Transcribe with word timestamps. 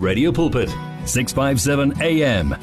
Radio 0.00 0.32
Pulpit 0.32 0.70
657 1.04 1.92
AM 2.00 2.56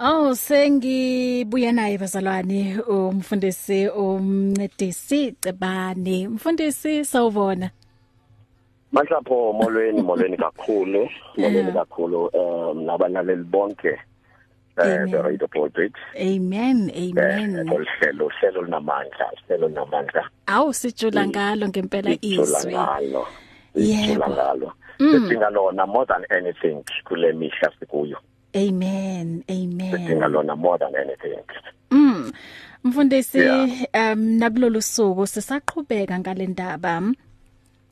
Oh 0.00 0.34
sengibuya 0.34 1.72
naye 1.72 1.98
bazalwane 1.98 2.80
umfundisi 2.88 3.88
umncedisi 3.88 5.32
Cebane. 5.40 6.28
Mfundisi 6.28 7.04
sawubona. 7.04 7.70
Mahlapho 8.92 9.52
molweni 9.52 10.02
molweni 10.02 10.36
kakhulu 10.36 11.08
molweni 11.38 11.72
kakhulu 11.72 12.26
um 12.34 12.82
nabalaleli 12.84 13.44
bonke 13.44 13.98
eh 14.78 15.06
the 15.10 15.22
radio 15.22 15.46
pulpit 15.46 15.92
Amen 16.20 16.90
amen. 16.90 17.68
uhlelo 17.70 18.26
uhlelo 18.26 18.62
linamandla 18.62 19.30
uhlelo 19.32 19.68
linamandla 19.68 20.30
Awu 20.46 20.72
sijula 20.74 21.26
ngalo 21.26 21.68
ngempela 21.68 22.10
izwi. 22.20 22.76
Sijula 23.76 24.28
ngalo 24.30 24.72
sidinga 24.98 25.50
lona 25.50 25.86
more 25.86 26.06
than 26.06 26.24
anything 26.30 26.84
kule 27.04 27.32
mihla 27.32 27.72
sikuyo. 27.80 28.18
Amen 28.54 29.44
sidinga 29.48 30.26
amen 30.26 30.32
lona 30.32 30.56
more 30.56 30.78
than 30.78 30.96
anything. 30.96 31.38
Mm. 31.90 32.32
Mfundisi 32.84 33.38
um 33.94 34.20
nakulolu 34.38 34.82
suku 34.82 35.26
sisaqhubeka 35.26 36.18
ngalendaba 36.18 37.02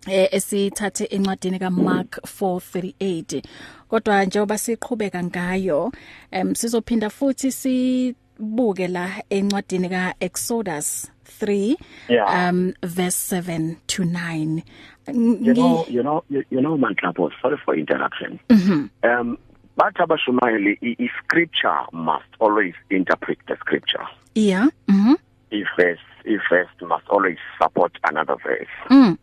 eh 0.07 0.29
esithathe 0.33 1.05
encwadini 1.05 1.59
kaMark 1.59 2.19
4:38 2.19 3.43
kodwa 3.89 4.25
njengoba 4.25 4.59
siqhubeka 4.59 5.25
ngayo 5.25 5.93
em 6.31 6.55
sizophinda 6.55 7.11
futhi 7.11 7.53
sibuke 7.53 8.89
la 8.89 9.11
encwadini 9.31 9.89
kaExodus. 9.89 11.14
3 11.41 11.77
Yeah. 12.09 12.49
um 12.49 12.75
verse 12.83 13.17
7 13.17 13.77
to 13.87 14.05
9 14.05 14.63
you 15.09 15.55
know 15.55 15.85
you 15.89 16.03
know 16.03 16.23
you, 16.31 16.45
you 16.51 16.61
know 16.61 16.77
Manhlapo 16.79 17.31
sorry 17.43 17.57
for 17.65 17.75
interruption. 17.77 18.39
Mhm. 18.49 18.91
um 19.03 19.37
bathi 19.79 20.03
abashumayeli 20.03 20.79
i, 20.83 20.97
i 21.05 21.09
scripture 21.23 21.81
must 21.93 22.31
always 22.41 22.75
interpret 22.91 23.39
the 23.49 23.57
scripture. 23.57 24.07
Yeah 24.35 24.69
mhm 24.89 25.17
if 25.51 25.69
verse 25.77 26.01
if 26.25 26.41
verse 26.51 26.71
must 26.83 27.07
always 27.09 27.39
support 27.63 27.93
another 28.11 28.37
verse. 28.47 28.75
Mm. 28.91 29.19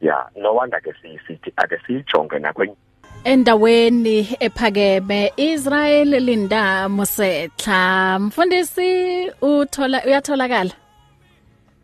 Yeah 0.00 0.24
no 0.36 0.52
wonder 0.54 0.80
ke 0.80 0.92
sithi 1.02 1.52
ake 1.62 1.78
sijonge 1.86 2.38
nakwenye 2.38 2.74
endaweni 3.24 4.36
ephakeme 4.40 5.32
Israel 5.36 6.08
linda 6.20 6.88
mosetla. 6.88 8.18
Mfundisi 8.18 9.30
uthola 9.40 10.02
uyatholakala? 10.06 10.70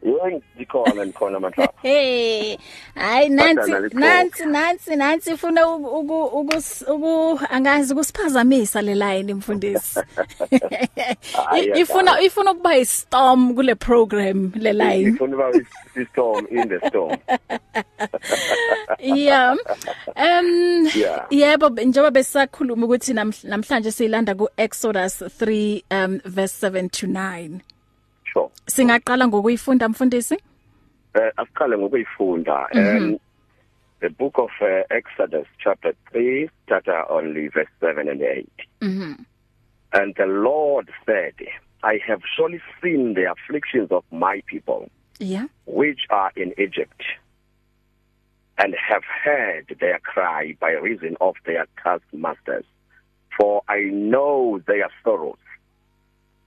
Yey 0.03 0.41
ndikhona 0.57 1.05
ndikhona 1.05 1.41
Manhlapo 1.41 1.75
Hey, 1.83 2.57
hayi 2.95 3.29
nansi 3.29 3.55
Badala 3.55 3.81
liqoqo. 3.81 4.01
nansi 4.01 4.47
nansi 4.47 4.97
nansi 4.97 5.33
ufuna 5.33 5.69
uku 5.69 6.25
uku 6.25 6.57
uku 6.93 7.41
angazi 7.51 7.93
ukusiphazamisa 7.95 8.83
le 8.83 8.95
line 8.95 9.35
mfundisi. 9.35 10.01
Hayi, 11.51 11.71
I- 11.75 11.81
Ifuna 11.81 12.21
ifuna 12.21 12.51
ukuba 12.53 12.77
istorm 12.77 13.55
kule 13.55 13.75
program 13.75 14.53
le 14.57 14.73
line. 14.73 15.09
ifuna 15.11 15.37
uba 15.37 15.51
i 15.97 16.05
storm 16.13 16.47
in 16.51 16.69
the 16.69 16.89
storm 16.89 17.17
Yeah. 18.99 19.57
Um 20.17 20.89
Yeah. 20.95 21.27
yebo 21.31 21.69
njengoba 21.69 22.11
besakhuluma 22.11 22.87
ukuthi 22.87 23.13
namhl- 23.13 23.49
namhlanje 23.49 23.93
silanda 23.93 24.35
ku 24.35 24.49
Exodus 24.57 25.23
3 25.23 25.83
um 25.91 26.21
verse 26.25 26.67
7 26.67 26.89
to 26.89 27.07
9. 27.07 27.61
Sure 28.33 28.51
Singaqala 28.67 29.29
ngokuyifunda 29.29 29.89
mfundisi? 29.89 30.35
uh, 31.15 31.21
asiqale 31.37 31.79
ngokuyifunda 31.79 32.69
um 32.75 33.19
the 34.01 34.09
book 34.09 34.39
of 34.39 34.51
uh, 34.61 34.97
Exodus 34.97 35.47
chapter 35.65 35.93
3 36.13 36.49
starter 36.67 37.05
only 37.09 37.49
verse 37.49 37.71
7 37.81 38.09
and 38.09 38.23
8 38.23 38.47
Mhm. 38.81 39.15
And 39.95 40.15
the 40.15 40.25
Lord 40.27 40.89
said, 41.07 41.35
I 41.83 41.99
have 42.07 42.23
surely 42.37 42.61
seen 42.83 43.13
the 43.15 43.31
afflictions 43.31 43.93
of 43.93 44.05
my 44.11 44.41
people, 44.47 44.89
Yeah. 45.21 45.47
which 45.67 46.01
are 46.09 46.33
in 46.35 46.55
Egypt, 46.59 47.03
and 48.59 48.75
have 48.75 49.05
heard 49.25 49.67
their 49.81 49.99
cry 49.99 50.57
by 50.61 50.71
reason 50.73 51.17
of 51.21 51.37
their 51.45 51.67
taskmasters, 51.83 52.65
for 53.37 53.63
I 53.69 53.81
know 53.93 54.61
their 54.67 54.89
sorrows. 55.05 55.37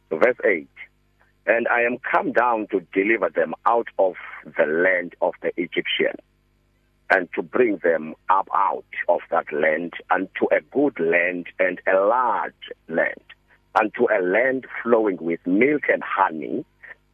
Verse 0.10 0.38
8 0.44 0.68
And 1.48 1.68
I 1.68 1.82
am 1.82 1.98
come 2.00 2.32
down 2.32 2.68
to 2.72 2.80
deliver 2.94 3.30
them 3.30 3.54
out 3.66 3.88
of 4.00 4.16
the 4.58 4.66
land 4.66 5.16
of 5.22 5.34
the 5.42 5.52
Egyptians, 5.58 6.20
and 7.12 7.30
to 7.34 7.44
bring 7.44 7.78
them 7.84 8.16
up 8.30 8.48
out 8.54 8.86
of 9.08 9.20
that 9.30 9.52
land 9.54 9.94
unto 10.10 10.48
a 10.52 10.62
good 10.72 11.00
land 11.00 11.48
and 11.60 11.80
a 11.88 12.00
large 12.00 12.54
land, 12.90 13.22
unto 13.80 14.08
a 14.12 14.20
land 14.22 14.66
flowing 14.82 15.18
with 15.18 15.40
milk 15.46 15.84
and 15.88 16.02
honey, 16.04 16.66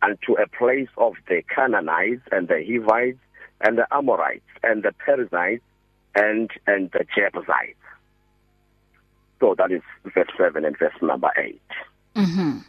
unto 0.02 0.34
a 0.34 0.48
place 0.48 0.90
of 0.98 1.14
the 1.28 1.44
Canaanites 1.54 2.24
and 2.32 2.48
the 2.48 2.64
Hivites 2.66 3.20
and 3.60 3.78
the 3.78 3.88
Amorites 3.92 4.46
and 4.64 4.84
the 4.84 4.94
Perizzites 4.94 5.64
and 6.16 6.50
and 6.68 6.90
the 6.92 7.06
Jebusites. 7.16 7.78
So 9.40 9.56
that 9.58 9.72
is 9.72 9.82
verse 10.06 10.28
seven 10.38 10.66
and 10.66 10.78
verse 10.78 10.94
number 11.02 11.32
eight. 11.38 11.62
Mhm. 12.16 12.64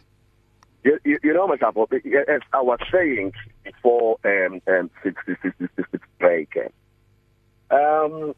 You, 0.83 0.99
you, 1.05 1.17
you 1.23 1.33
know, 1.33 1.47
Matapo, 1.47 1.87
as 1.93 2.41
I 2.51 2.61
was 2.61 2.79
saying 2.91 3.31
before 3.63 4.17
um, 4.25 4.61
um, 4.67 4.89
six, 5.01 5.21
six, 5.25 5.39
six, 5.41 5.55
six, 5.57 5.71
six, 5.77 5.89
six 5.91 6.03
break, 6.19 6.57
eh, 6.57 7.75
um, 7.75 8.33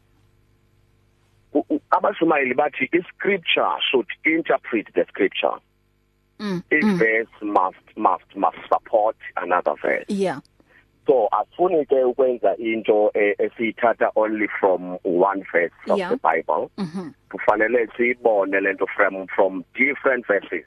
abashumayeli 1.92 2.54
bathi 2.54 2.88
i-scripture 2.92 3.74
should 3.90 4.06
interpret 4.24 4.86
the 4.94 5.04
scripture. 5.08 5.56
Mm. 6.38 6.62
Each 6.70 6.84
mm. 6.84 6.98
verse 6.98 7.42
must 7.42 7.96
must 7.96 8.36
must 8.36 8.58
support 8.72 9.16
another 9.36 9.74
verse. 9.82 10.04
Yeah. 10.08 10.40
So 11.06 11.28
asifuni 11.32 11.86
ke 11.86 12.04
ukwenza 12.04 12.58
into 12.58 13.10
eh, 13.14 13.34
esiyithatha 13.40 14.10
only 14.16 14.46
from 14.60 14.98
one 15.02 15.44
verse 15.50 15.70
of 15.88 15.98
Yeah. 15.98 16.10
the 16.10 16.16
Bible. 16.18 16.70
Mhm. 16.78 17.14
kufanele 17.30 17.88
siyibone 17.96 18.60
lento 18.60 18.86
from 18.94 19.26
from 19.34 19.64
different 19.74 20.26
verses 20.26 20.64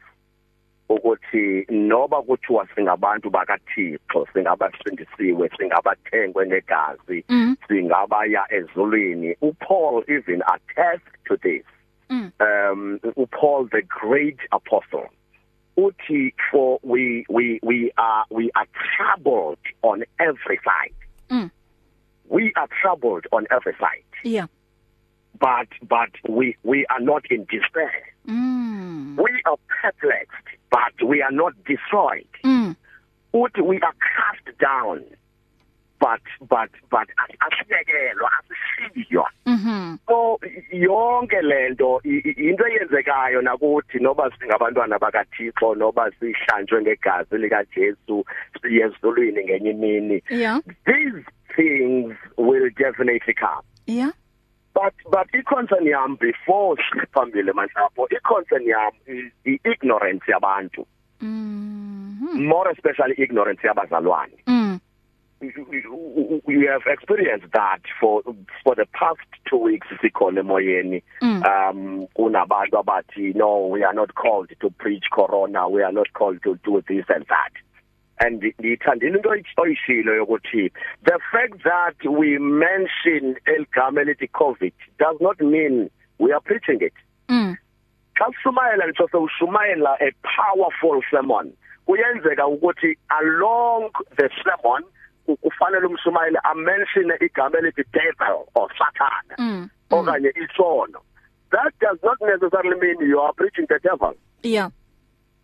ukuthi 0.90 1.66
noba 1.70 2.22
kuthiwa 2.22 2.68
singabantu 2.76 3.30
bakaThixo 3.30 4.28
singabasindisiwe 4.34 5.50
singabathengwe 5.58 6.46
negazi 6.46 7.24
Mm. 7.30 7.56
singabaya 7.68 8.46
ezulwini 8.50 9.36
uPaul 9.42 10.04
even 10.08 10.42
attests 10.54 11.12
to 11.26 11.38
this 11.38 11.64
Mm. 12.10 12.32
um 12.40 13.00
uPaul 13.16 13.70
the 13.70 13.82
great 13.82 14.38
apostle 14.52 15.10
uthi 15.78 16.34
for 16.52 16.80
we 16.84 17.24
we 17.30 17.60
we 17.64 17.92
are 17.98 18.26
we 18.32 18.50
are 18.56 18.68
troubled 18.96 19.60
on 19.84 20.04
every 20.20 20.60
side 20.64 20.96
Mm. 21.30 21.50
we 22.30 22.52
are 22.56 22.68
troubled 22.82 23.28
on 23.32 23.46
every 23.52 23.74
side 23.80 24.04
Yeah. 24.24 24.48
But 25.40 25.70
but 25.90 26.10
we 26.30 26.56
we 26.64 26.86
are 26.86 27.04
not 27.04 27.26
in 27.32 27.46
despair 27.46 28.04
Mm. 28.28 29.18
we 29.18 29.32
are 29.46 29.58
perplexed 29.82 30.48
but 30.72 31.02
we 31.10 31.22
are 31.24 31.32
not 31.36 31.54
destroyed 31.66 32.28
Mm. 32.44 32.76
uthi 33.34 33.62
we 33.62 33.78
are 33.80 33.94
cast 34.16 34.60
down 34.60 35.02
but 36.00 36.22
but 36.50 36.70
but 36.92 37.08
asiyekelwa 37.40 38.32
asishiywa 38.40 39.30
Mhm. 39.46 39.98
so 40.08 40.40
yonke 40.72 41.42
lento 41.42 42.02
into 42.04 42.64
eyenzekayo 42.68 43.42
nakuthi 43.42 44.00
noba 44.00 44.32
singabantwana 44.40 45.00
bakaThixo 45.00 45.76
noba 45.76 46.12
sihlanjwe 46.20 46.82
ngegazi 46.82 47.38
lika 47.38 47.66
Jesu 47.76 48.26
siyezulwini 48.62 49.44
ngenye 49.44 49.70
imini 49.72 50.22
these 50.86 51.24
things 51.56 52.16
will 52.38 52.70
definitely 52.78 53.34
come 53.34 53.64
Yeah. 53.88 54.12
But 54.74 54.94
but 55.12 55.28
i-concern 55.34 55.86
yam 55.88 56.16
before 56.18 56.78
siphambili 56.94 57.52
manhlapho 57.54 58.08
i-concern 58.12 58.64
yam 58.68 58.92
is 59.08 59.26
i-ignorance 59.46 60.32
yabantu 60.32 60.86
Mhm. 61.22 62.48
more 62.48 62.72
especially 62.72 63.16
ignorance 63.18 63.62
yabazalwane 63.68 64.38
Mm. 64.48 64.80
you 65.42 66.42
you 66.48 66.68
have 66.68 66.86
experienced 66.94 67.52
that 67.54 67.82
for 68.00 68.22
for 68.64 68.76
the 68.76 68.86
past 68.86 69.30
2 69.50 69.58
weeks 69.58 69.88
sikhona 70.02 70.40
emoyeni 70.40 71.04
Mm. 71.22 71.44
um 71.50 72.08
kunabantu 72.14 72.78
abathi 72.80 73.34
no 73.36 73.68
we 73.68 73.84
are 73.84 73.94
not 73.96 74.14
called 74.14 74.50
to 74.60 74.70
preach 74.70 75.10
corona 75.10 75.68
we 75.68 75.84
are 75.84 75.94
not 75.94 76.12
called 76.14 76.42
to 76.42 76.56
do 76.64 76.82
this 76.82 77.06
and 77.10 77.26
that 77.28 77.54
and 78.20 78.42
ngithandile 78.62 79.16
into 79.18 79.30
oyishilo 79.58 80.16
yokuthi 80.16 80.72
the 81.04 81.20
fact 81.32 81.64
that 81.64 81.96
we 82.10 82.38
mention 82.40 83.36
eligama 83.46 84.02
elithi 84.02 84.28
covid 84.28 84.74
does 85.00 85.18
not 85.22 85.40
mean 85.42 85.90
we 86.20 86.32
are 86.34 86.42
preaching 86.42 86.82
it 86.82 86.94
Mm. 87.30 87.56
xa 88.18 88.28
ushumayela 88.28 88.88
ngitsho 88.88 89.08
sewushumayela 89.08 89.98
a 90.02 90.12
powerful 90.38 91.02
sermon 91.12 91.54
kuyenzeka 91.86 92.48
ukuthi 92.48 92.98
along 93.10 93.92
the 94.18 94.30
sermon 94.44 94.84
kufanele 95.42 95.86
umshumayeli 95.88 96.38
amention 96.44 97.12
igama 97.22 97.58
elithi 97.58 97.84
devil 97.94 98.48
or 98.56 98.70
satan 98.78 99.38
mm. 99.38 99.70
okanye 99.92 100.30
isono 100.44 101.00
that 101.52 101.74
does 101.80 102.00
not 102.04 102.18
necessarily 102.22 102.80
mean 102.82 103.10
you 103.10 103.20
are 103.22 103.34
preaching 103.34 103.68
the 103.68 103.80
devil 103.80 104.14
yeah 104.44 104.70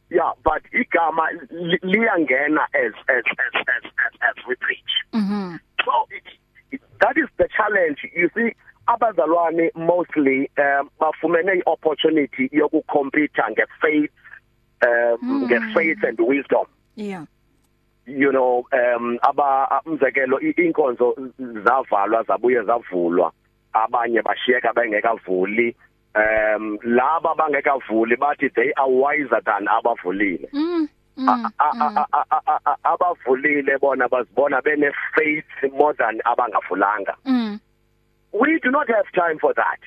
yeah 0.09 0.31
but 0.43 0.61
igama 0.71 1.27
li- 1.51 1.79
liyangena 1.83 2.61
as 2.73 2.93
as 3.09 3.23
as 3.45 3.55
as 3.75 3.83
as, 4.05 4.13
as 4.21 4.47
we 4.47 4.55
preach. 4.55 4.93
Mhm 5.13 5.59
so 5.85 5.91
it, 6.09 6.23
it, 6.71 6.81
that 6.99 7.15
is 7.17 7.29
the 7.37 7.47
challenge. 7.55 7.99
You 8.15 8.29
see 8.35 8.55
abazalwane 8.87 9.69
mostly 9.75 10.49
um 10.57 10.89
bafumene 10.99 11.61
iopportunity 11.61 12.49
yokucompete 12.51 13.41
ngefaith 13.51 14.09
um 14.85 15.17
Mm. 15.21 15.47
ngefaith 15.49 16.03
and 16.07 16.19
wisdom. 16.19 16.65
Yeah. 16.95 17.25
You 18.05 18.31
know 18.31 18.67
um 18.73 19.17
aba 19.23 19.81
umzekelo 19.85 20.39
i- 20.41 20.53
inkonzo 20.57 21.15
zavalwa 21.39 22.23
zabuye 22.23 22.61
zavulwa. 22.63 23.31
Abanye 23.73 24.21
bashiyeka 24.21 24.73
bengekavuli. 24.73 25.75
Um 26.15 26.77
laba 26.83 27.35
bangekavuli 27.35 28.15
bathi 28.15 28.53
they 28.55 28.71
are 28.77 28.89
wiser 28.89 29.41
than 29.45 29.67
abavulile. 29.67 30.49
Mm 30.51 30.87
mm, 31.17 31.27
mm. 31.27 32.05
abavulile 32.83 33.79
bona 33.79 34.07
bazibona 34.07 34.61
bene 34.63 34.91
faith 35.15 35.73
more 35.73 35.93
than 35.93 36.19
abangavulanga. 36.25 37.15
Mm. 37.25 37.59
We 38.31 38.59
do 38.61 38.71
not 38.71 38.87
have 38.89 39.05
time 39.13 39.39
for 39.39 39.53
that. 39.53 39.79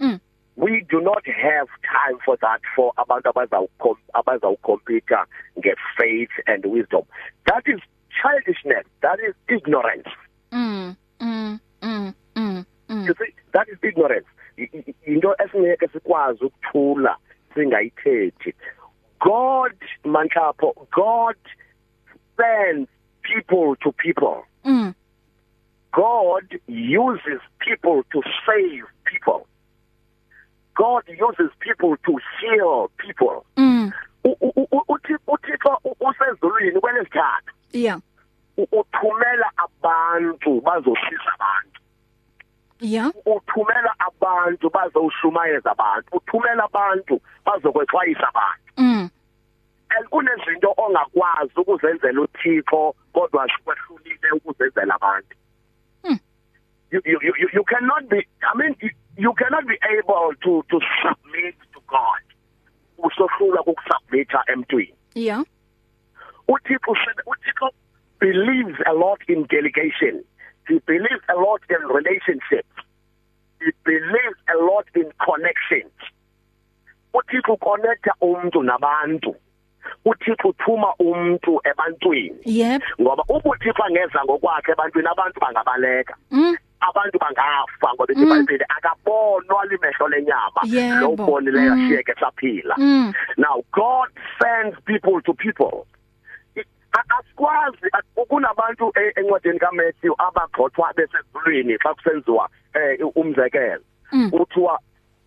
Mm. 0.00 0.20
We 0.56 0.84
do 0.90 1.00
not 1.00 1.26
have 1.26 1.68
time 1.82 2.18
for 2.24 2.36
that 2.40 2.60
for 2.74 2.92
abantu 2.98 3.32
abazawukom 3.32 3.96
abazawukompita 4.14 5.24
ngefaith 5.58 6.34
and 6.46 6.64
wisdom. 6.66 7.02
That 7.46 7.62
is 7.66 7.80
childishness. 8.20 8.84
That 9.02 9.18
is 9.20 9.34
ignorance. 9.48 10.08
Mm 10.52 10.96
mm 11.20 11.60
mm 11.82 12.14
mm 12.36 12.66
mm. 12.88 13.06
You 13.06 13.14
see 13.18 13.32
that 13.52 13.68
is 13.68 13.78
ignorance. 13.82 14.26
Into 15.06 15.34
esingeke 15.44 15.88
sikwazi 15.88 16.44
ukuthula 16.44 17.16
singayithethi 17.54 18.54
god 19.20 19.74
manhlapho 20.04 20.74
god 20.96 21.36
sends 22.36 22.88
people 23.22 23.76
to 23.76 23.92
people. 23.92 24.44
Mm. 24.64 24.94
God 25.92 26.44
uses 26.66 27.40
people 27.58 28.02
to 28.12 28.22
save 28.46 28.84
people. 29.04 29.46
God 30.74 31.02
uses 31.08 31.50
people 31.60 31.96
to 32.06 32.18
heal 32.40 32.90
people. 32.96 33.44
Mm. 33.56 33.92
Uthi 34.24 35.16
uthixo 35.26 35.80
usezulwini 36.00 36.80
kwelesithathu 36.80 37.54
yeah. 37.72 38.00
uthumela 38.56 39.50
abantu 39.56 40.60
bazosisa 40.60 41.34
abantu. 41.34 41.79
Yeah. 42.80 43.10
Uthumela 43.26 43.94
abantu 43.98 44.70
bazoshumayeza 44.70 45.70
abantu. 45.72 46.08
Uthumela 46.16 46.64
abantu 46.64 47.20
bazokwexwayisa 47.46 48.28
abantu. 48.28 48.72
Mm. 48.76 49.10
And 49.90 50.08
kunezinto 50.08 50.74
ongakwazi 50.76 51.52
ukuzenzela 51.56 52.20
uthixo 52.20 52.94
kodwa 53.12 53.48
kwehlulile 53.64 54.30
ukuzenzela 54.32 54.94
abantu. 54.94 55.36
Hmm. 56.02 56.18
you, 56.90 57.00
you 57.04 57.18
you 57.22 57.48
you- 57.52 57.64
cannot 57.64 58.08
be 58.08 58.26
i 58.42 58.56
mean 58.56 58.74
you, 58.80 58.90
you 59.16 59.32
cannot 59.34 59.66
be 59.66 59.78
able 59.98 60.34
to 60.42 60.62
to 60.70 60.80
submit 61.02 61.54
to 61.72 61.80
god. 61.88 62.22
Usohlula 62.98 63.60
ukusubmita 63.62 64.42
emntwini. 64.46 64.94
Yeah. 65.14 65.42
Uthixo 66.48 66.92
uthixo 67.26 67.70
believes 68.20 68.76
a 68.86 68.92
lot 68.92 69.20
in 69.28 69.46
delegation 69.48 70.24
he 70.68 70.78
believes 70.86 71.22
a 71.28 71.34
lot 71.34 71.62
in 71.70 71.88
relationships 71.88 72.76
he 73.60 73.72
believes 73.84 74.38
a 74.48 74.56
lot 74.62 74.86
in 74.94 75.10
connections 75.18 75.92
uthixo 77.14 77.56
connecta 77.56 78.14
umuntu 78.20 78.62
nabantu 78.62 79.36
uthixo 80.04 80.48
uthuma 80.48 80.94
umuntu 80.98 81.60
ebantwini 81.64 82.39
yep 82.50 82.82
ngoba 83.00 83.22
ubuthixo 83.28 83.82
angeza 83.84 84.24
ngokwakhe 84.24 84.72
ebantwini 84.72 85.08
abantu 85.08 85.40
bangabaleka 85.40 86.14
mm 86.30 86.56
abantu 86.80 87.18
bangafa 87.18 87.88
ngoba 87.94 88.14
Mm. 88.16 88.22
iBhayibheli 88.22 88.64
akabonwa 88.68 89.64
limehlo 89.68 90.08
lenyama 90.08 90.60
Yebo. 90.64 91.00
lo 91.00 91.12
mbonileyo 91.12 91.74
Mm. 91.76 91.84
ashiyeke 91.84 92.14
saphila 92.20 92.74
mm 92.78 93.12
Now 93.36 93.62
God 93.72 94.08
sends 94.40 94.76
people 94.84 95.20
to 95.22 95.34
people. 95.34 95.86
Asikwazi 97.18 97.90
kunabantu 98.28 98.92
e- 98.98 99.12
encwadini 99.20 99.58
kaMatthew 99.58 100.14
abagxothwa 100.18 100.92
besezulwini 100.96 101.78
xa 101.78 101.94
kusenziwa 101.94 102.48
eh, 102.74 102.98
umzekelo. 103.16 103.82
Mm. 104.12 104.30
Uthiwa 104.32 104.78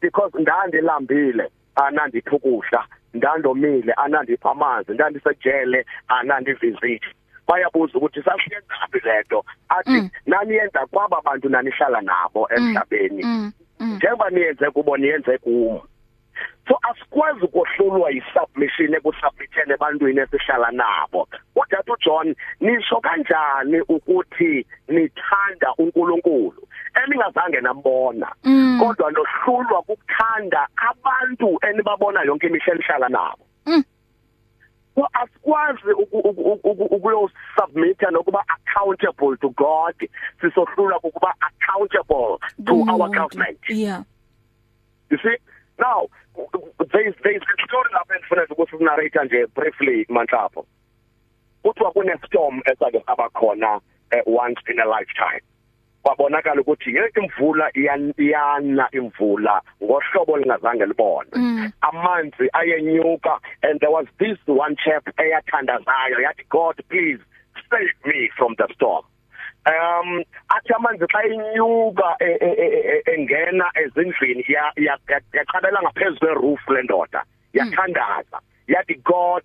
because 0.01 0.31
ndandilambile 0.39 1.49
anandiphukusha 1.75 2.83
ndandomile 3.13 3.93
anandipha 3.93 4.51
amanzi 4.51 4.91
ndandisejele 4.91 5.85
anandivisit 6.07 7.03
bayabuza 7.47 7.97
ukuthi 7.97 8.23
sasiyenzaphi 8.23 8.99
lento? 9.03 9.45
Athi 9.69 9.89
Mm. 9.91 10.09
naniyenza 10.25 10.85
kwaba 10.85 11.21
bantu 11.21 11.49
nanihlala 11.49 12.01
nabo 12.01 12.47
emhlabeni. 12.55 13.23
Mm. 13.23 13.51
Mm. 13.79 13.95
Njengoba 13.95 14.29
niyenze 14.29 14.69
kubo 14.69 14.97
niyenze 14.97 15.37
kumo 15.37 15.83
so 16.67 16.79
asikwazi 16.89 17.41
ukuhlulwa 17.45 18.09
yisubmission 18.11 18.93
ekusubmitheni 18.95 19.73
ebantwini 19.73 20.21
esihlala 20.21 20.71
nabo. 20.71 21.27
Udade 21.55 21.91
uJohn 21.91 22.35
nisho 22.61 23.01
kanjani 23.01 23.81
ukuthi 23.81 24.65
nithanda 24.87 25.73
uNkulunkulu? 25.77 26.63
Eningazange 27.05 27.61
nambona 27.61 28.31
Mm. 28.43 28.79
kodwa 28.83 29.11
nohlulwa 29.11 29.79
ukuthanda 29.79 30.67
abantu 30.89 31.59
enibabona 31.69 32.21
yonke 32.23 32.47
imihla 32.47 32.73
elihlala 32.73 33.09
nabo 33.09 33.45
Mm. 33.65 33.83
so 34.95 35.07
asikwazi 35.13 35.91
ukuyosubmita 36.91 38.11
nokuba 38.11 38.43
accountable 38.47 39.37
to 39.37 39.49
God 39.49 39.95
sisohlulwa 40.41 40.99
ukuba 41.03 41.33
accountable 41.41 42.37
to 42.65 42.73
our 42.73 42.85
Kumuntu. 43.09 43.17
government 43.17 43.59
yeah 43.69 44.03
You 45.09 45.17
see, 45.21 45.37
now 45.79 46.07
there's 46.91 47.13
there's 47.23 47.41
a 47.43 47.67
story 47.67 47.89
lapha 47.93 48.15
engifanele 48.15 48.47
ukuthi 48.49 48.77
sinarrate 48.77 49.19
nje 49.25 49.45
briefly 49.55 50.05
manhlapho. 50.09 50.65
Kuthiwa 51.63 51.91
kune 51.91 52.13
storm 52.25 52.61
esake 52.65 53.03
saba 53.05 53.29
khona 53.29 53.79
eh, 54.11 54.23
once 54.25 54.59
in 54.67 54.79
a 54.79 54.85
lifetime. 54.85 55.41
Kwabonakala 56.03 56.61
ukuthi 56.61 56.91
yonke 56.95 57.19
imvula 57.21 57.69
iyan- 57.75 58.13
iyana 58.19 58.87
imvula 58.91 59.61
ngohlobo 59.83 60.37
lingazange 60.37 60.85
libone. 60.85 61.29
Mm. 61.35 61.71
Amanzi 61.81 62.49
ayenyuka 62.53 63.39
and 63.63 63.79
there 63.79 63.91
was 63.91 64.05
this 64.19 64.37
one 64.47 64.75
chap 64.83 65.03
eyathandazayo 65.17 66.19
yathi 66.25 66.43
God 66.49 66.75
please 66.89 67.19
save 67.69 67.95
me 68.05 68.29
from 68.37 68.55
the 68.57 68.67
storm. 68.75 69.05
um 69.65 70.23
athi 70.51 70.73
amanzi 70.75 71.05
xa 71.07 71.23
inyuka 71.23 72.15
e- 72.19 72.37
e- 72.47 72.57
e- 72.59 73.03
engena 73.15 73.71
ezindlini 73.75 74.43
ya- 74.47 74.73
ya- 74.75 74.99
ya- 75.09 75.21
yaqabela 75.33 75.79
ngaphezulu 75.81 76.19
kweroof 76.19 76.69
lendoda 76.69 77.23
yathandaza. 77.53 78.39
Yathi 78.67 78.95
god 79.03 79.43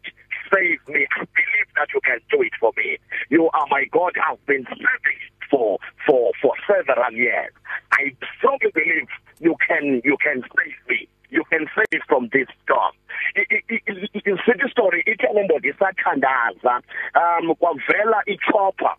save 0.51 0.81
me. 0.89 1.07
I 1.17 1.23
believe 1.37 1.71
that 1.77 1.89
you 1.95 2.01
can 2.01 2.19
do 2.31 2.43
it 2.43 2.55
for 2.59 2.73
me. 2.77 2.99
You 3.31 3.49
are 3.51 3.67
my 3.71 3.85
god. 3.93 4.15
I've 4.19 4.45
been 4.47 4.65
serving 4.65 5.21
for 5.51 5.79
for 6.07 6.33
for 6.41 6.53
several 6.67 7.13
years. 7.13 7.53
I 7.93 8.13
strongly 8.37 8.71
believe 8.75 9.09
you 9.41 9.57
can 9.67 10.01
you 10.05 10.17
can 10.23 10.43
save 10.43 10.79
me. 10.89 11.09
You 11.31 11.45
can 11.51 11.67
save 11.77 11.87
me 11.93 12.01
from 12.09 12.29
this 12.33 12.49
storm. 12.65 12.95
Isithi 13.37 14.71
story 14.71 15.03
ithi 15.07 15.27
le 15.35 15.43
ndoda 15.45 15.69
isathandaza 15.69 16.81
um 17.15 17.55
kwavela 17.55 18.23
ichopper 18.27 18.95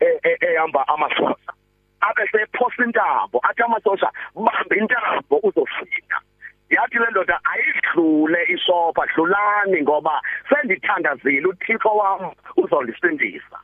e- 0.00 0.20
e- 0.24 0.38
ehamba 0.46 0.88
amasosha 0.88 1.52
abe 2.00 2.26
sephosa 2.32 2.84
intambo 2.84 3.40
athi 3.42 3.62
amasosha 3.62 4.10
bamba 4.34 4.76
intambo 4.76 5.36
uzofika 5.42 6.20
yathi 6.70 6.98
le 6.98 7.06
ndoda 7.10 7.40
ayidlule 7.44 8.44
isopa 8.48 9.06
dlulani 9.06 9.82
ngoba 9.82 10.20
sendithandazile 10.48 11.46
uthixo 11.46 11.88
wam 11.88 12.32
uzondisindisa 12.56 13.58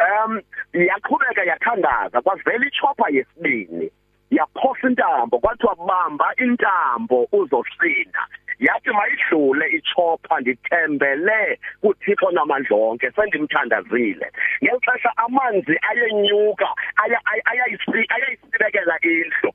um 0.00 0.40
yaqhubeka 0.72 1.44
yathandaza 1.44 2.20
kwavela 2.22 2.66
ichopper 2.66 3.14
yesibini 3.14 3.90
yaphosa 4.30 4.88
intambo 4.88 5.38
kwathiwa 5.38 5.74
bamba 5.76 6.34
intambo 6.36 7.28
uzosinda 7.32 8.26
yathi 8.58 8.90
mayidlule 8.90 9.66
ichopper 9.68 10.40
ndithembele 10.40 11.58
kuthixo 11.80 12.30
namandla 12.30 12.76
onke 12.76 13.10
sendimthandazile. 13.10 14.26
Ngexesha 14.64 15.12
amanzi 15.16 15.78
ayenyuka 15.90 16.68
aya- 16.96 17.20
aya- 17.24 17.44
ayayisi- 17.52 18.06
ayayisibekela 18.14 18.98
indlu. 19.02 19.50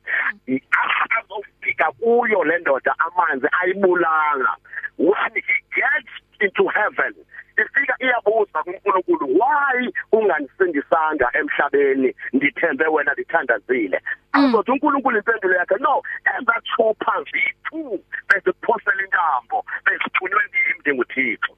Ah, 0.78 1.06
azofika 1.20 1.92
kuyo 1.92 2.44
le 2.44 2.58
ndoda 2.60 2.94
amanzi 3.00 3.48
ayibulanga 3.62 4.56
when 4.98 5.34
he 5.36 5.42
gets 5.76 6.14
into 6.42 6.68
heaven 6.68 7.14
ifika 7.62 7.96
iyabuza 8.00 8.64
kuNkulunkulu 8.64 9.26
why 9.40 9.94
ungangisindisanga 10.12 11.30
emhlabeni 11.40 12.16
ngithembe 12.36 12.88
wena 12.88 13.14
lithandazile 13.14 14.02
mm. 14.34 14.46
azothi 14.46 14.72
uNkulunkulu 14.72 15.18
impendulo 15.18 15.56
yakhe 15.56 15.76
no 15.80 16.04
ezachupha 16.36 17.14
zithu 17.32 18.00
bese 18.30 18.52
kuphosela 18.52 19.04
intambo 19.04 19.66
bese 19.86 20.04
kuthunwe 20.04 20.42
ngimi 20.50 20.80
ndinguthixo. 20.80 21.54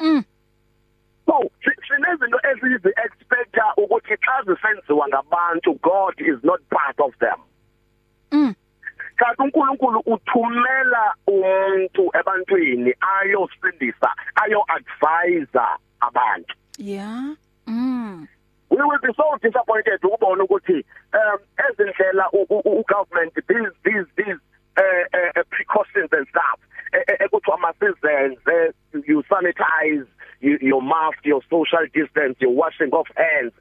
Mm. 0.00 0.24
So 1.26 1.50
sinezinto 1.88 2.38
ezizi 2.50 2.90
expecta 3.04 3.64
ukuthi 3.76 4.16
xa 4.24 4.42
zisenziwa 4.46 5.08
ngabantu 5.08 5.74
god 5.82 6.14
is 6.20 6.38
not 6.42 6.60
part 6.70 7.00
of 7.00 7.12
them. 7.18 7.40
Kanti 9.16 9.42
uNkulunkulu 9.42 10.02
uthumela 10.06 11.14
umuntu 11.26 12.10
ebantwini 12.18 12.94
ayosindisa 13.00 14.10
ayo 14.42 14.64
advise 14.68 15.58
abantu. 16.00 16.54
Yeah. 16.78 17.34
Mm. 17.66 18.28
We 18.70 18.76
will 18.76 18.98
be 19.02 19.12
so 19.16 19.38
disappointed 19.42 20.00
ukubona 20.02 20.44
ukuthi 20.44 20.84
um 21.14 21.38
ezindlela 21.64 22.30
ugovernment 22.32 23.34
these 23.34 23.72
these 23.84 24.06
these 24.16 24.40
uh, 24.76 25.04
uh, 25.14 25.42
precautions 25.50 26.10
and 26.12 26.26
stuff 26.28 26.58
ekuthiwa 27.24 27.58
masizenze 27.58 28.72
you 29.06 29.22
sanitize 29.28 30.06
you, 30.40 30.58
your 30.60 30.82
mask 30.82 31.18
your 31.24 31.42
social 31.50 31.86
distance 31.92 32.36
your 32.40 32.52
washing 32.52 32.90
of 32.92 33.06
hands. 33.16 33.52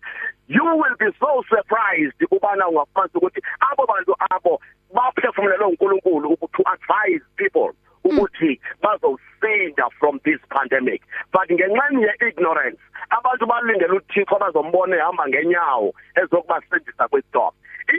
You 0.48 0.64
will 0.64 0.96
be 1.00 1.10
so 1.20 1.44
surprised 1.50 2.20
ubana 2.32 2.68
ungafanele 2.68 3.16
ukuthi 3.16 3.42
abo 3.60 3.86
bantu 3.86 4.16
abo 4.30 4.62
baphefumulelwe 4.94 5.66
uNkulunkulu 5.66 6.30
ukuthi 6.30 6.62
advise 6.74 7.26
people 7.36 7.74
ukuthi 8.04 8.60
bazosinda 8.82 9.90
from 10.00 10.20
this 10.26 10.40
pandemic. 10.50 11.02
But 11.32 11.50
ngenxa 11.50 11.86
ye 12.02 12.28
ignorance 12.28 12.80
abantu 13.10 13.46
balindele 13.46 13.94
uThixo 14.00 14.40
bazombona 14.40 14.96
ehamba 14.98 15.28
ngenyawo 15.28 15.94
ezokubasindisa 16.22 17.08
kwestorm 17.08 17.54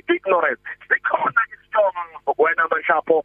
ignorance 0.09 0.63
sikhona 0.89 1.43
istorm 1.55 1.97
wena 2.39 2.65
mashapho 2.71 3.23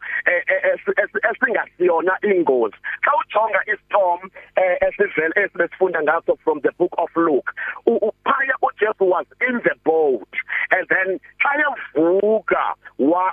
esingasiyona 1.30 2.18
ingozi. 2.22 2.76
Xa 3.04 3.12
ujonga 3.20 3.60
istorm 3.72 4.30
esivele 4.56 5.34
esifunda 5.36 6.02
ngaso 6.02 6.36
from 6.44 6.60
the 6.60 6.72
book 6.78 6.94
of 6.98 7.10
Luke 7.16 7.50
uphaya 7.86 8.54
uJesu 8.62 9.06
was 9.06 9.26
in 9.48 9.60
the 9.64 9.74
boat 9.84 10.28
and 10.70 10.86
then 10.88 11.20
xa 11.40 11.52
evuka 11.66 12.74
wa 13.00 13.32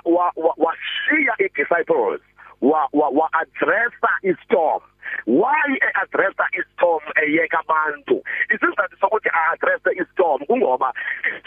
washiya 0.56 1.34
i-disciples 1.38 2.20
wa 2.60 2.88
wa 2.92 3.28
addressa 3.36 4.10
istorm. 4.22 4.80
Why 5.26 5.78
addressa 6.02 6.44
istorm 6.56 7.04
eyeka 7.16 7.60
abantu? 7.60 8.22
Isizathu 8.50 8.96
sokuthi 9.00 9.30
addressa 9.30 9.90
istorm 9.92 10.40
kungoba 10.48 10.92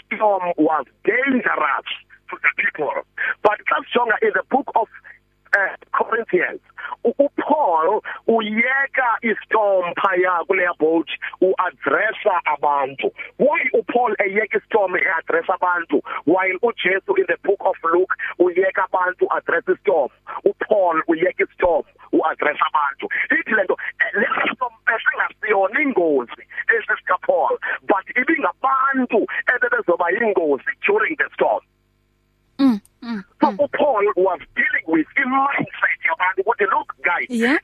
istorm 0.01 0.53
was 0.57 0.85
dangerous 1.03 1.89
to 2.29 2.37
the 2.41 2.51
people. 2.57 2.93
But 3.41 3.59
xa 3.65 3.81
sijonga 3.89 4.17
in 4.21 4.31
the 4.33 4.43
book 4.49 4.69
of 4.75 4.87
uh, 5.57 5.75
Corinthians 5.91 6.61
uPaul 7.03 8.01
uyeka 8.27 9.09
istorm 9.21 9.93
phaya 9.95 10.45
kule 10.47 10.67
boat 10.79 11.09
uaddressa 11.41 12.35
abantu. 12.45 13.11
Why 13.37 13.61
uPaul 13.73 14.15
eyeka 14.19 14.57
istorm 14.57 14.95
eaddressa 14.95 15.53
abantu 15.53 16.01
while 16.25 16.57
uJesu 16.63 17.17
in 17.17 17.25
the 17.27 17.37
book 17.43 17.61
of 17.65 17.75
Luke 17.83 18.13
uyeka 18.39 18.85
abantu 18.85 19.25
address 19.37 19.63
istorm 19.67 20.09
uPaul 20.45 21.01
uyeka 21.07 21.43
istorm 21.49 21.83
uaddressa 22.13 22.65
abantu. 22.71 23.05
Ithi 23.31 23.55
lento 23.55 23.75
lesistorm 24.13 24.73
esingasiyona 24.93 25.81
ingozi 25.81 26.43
esisika 26.75 27.17
Paul 27.27 27.57
but 27.87 28.05
ibingabantu 28.15 29.25
ebebezoba 29.53 30.11
ingozi 30.11 30.71
during 30.85 31.15
the 31.17 31.29
storm. 31.33 31.61
mm, 31.61 31.61
mm, 31.61 31.61
so 31.61 31.61
mm. 31.63 31.70
Paul 33.41 34.05
was 34.15 34.39
dealing 34.55 34.85
with 34.87 35.07
a 35.17 35.25
mindset 35.25 35.99
yabantu 36.05 36.41
ukuthi 36.41 36.65
look 36.65 36.93
guys 37.03 37.29
yeah. 37.29 37.57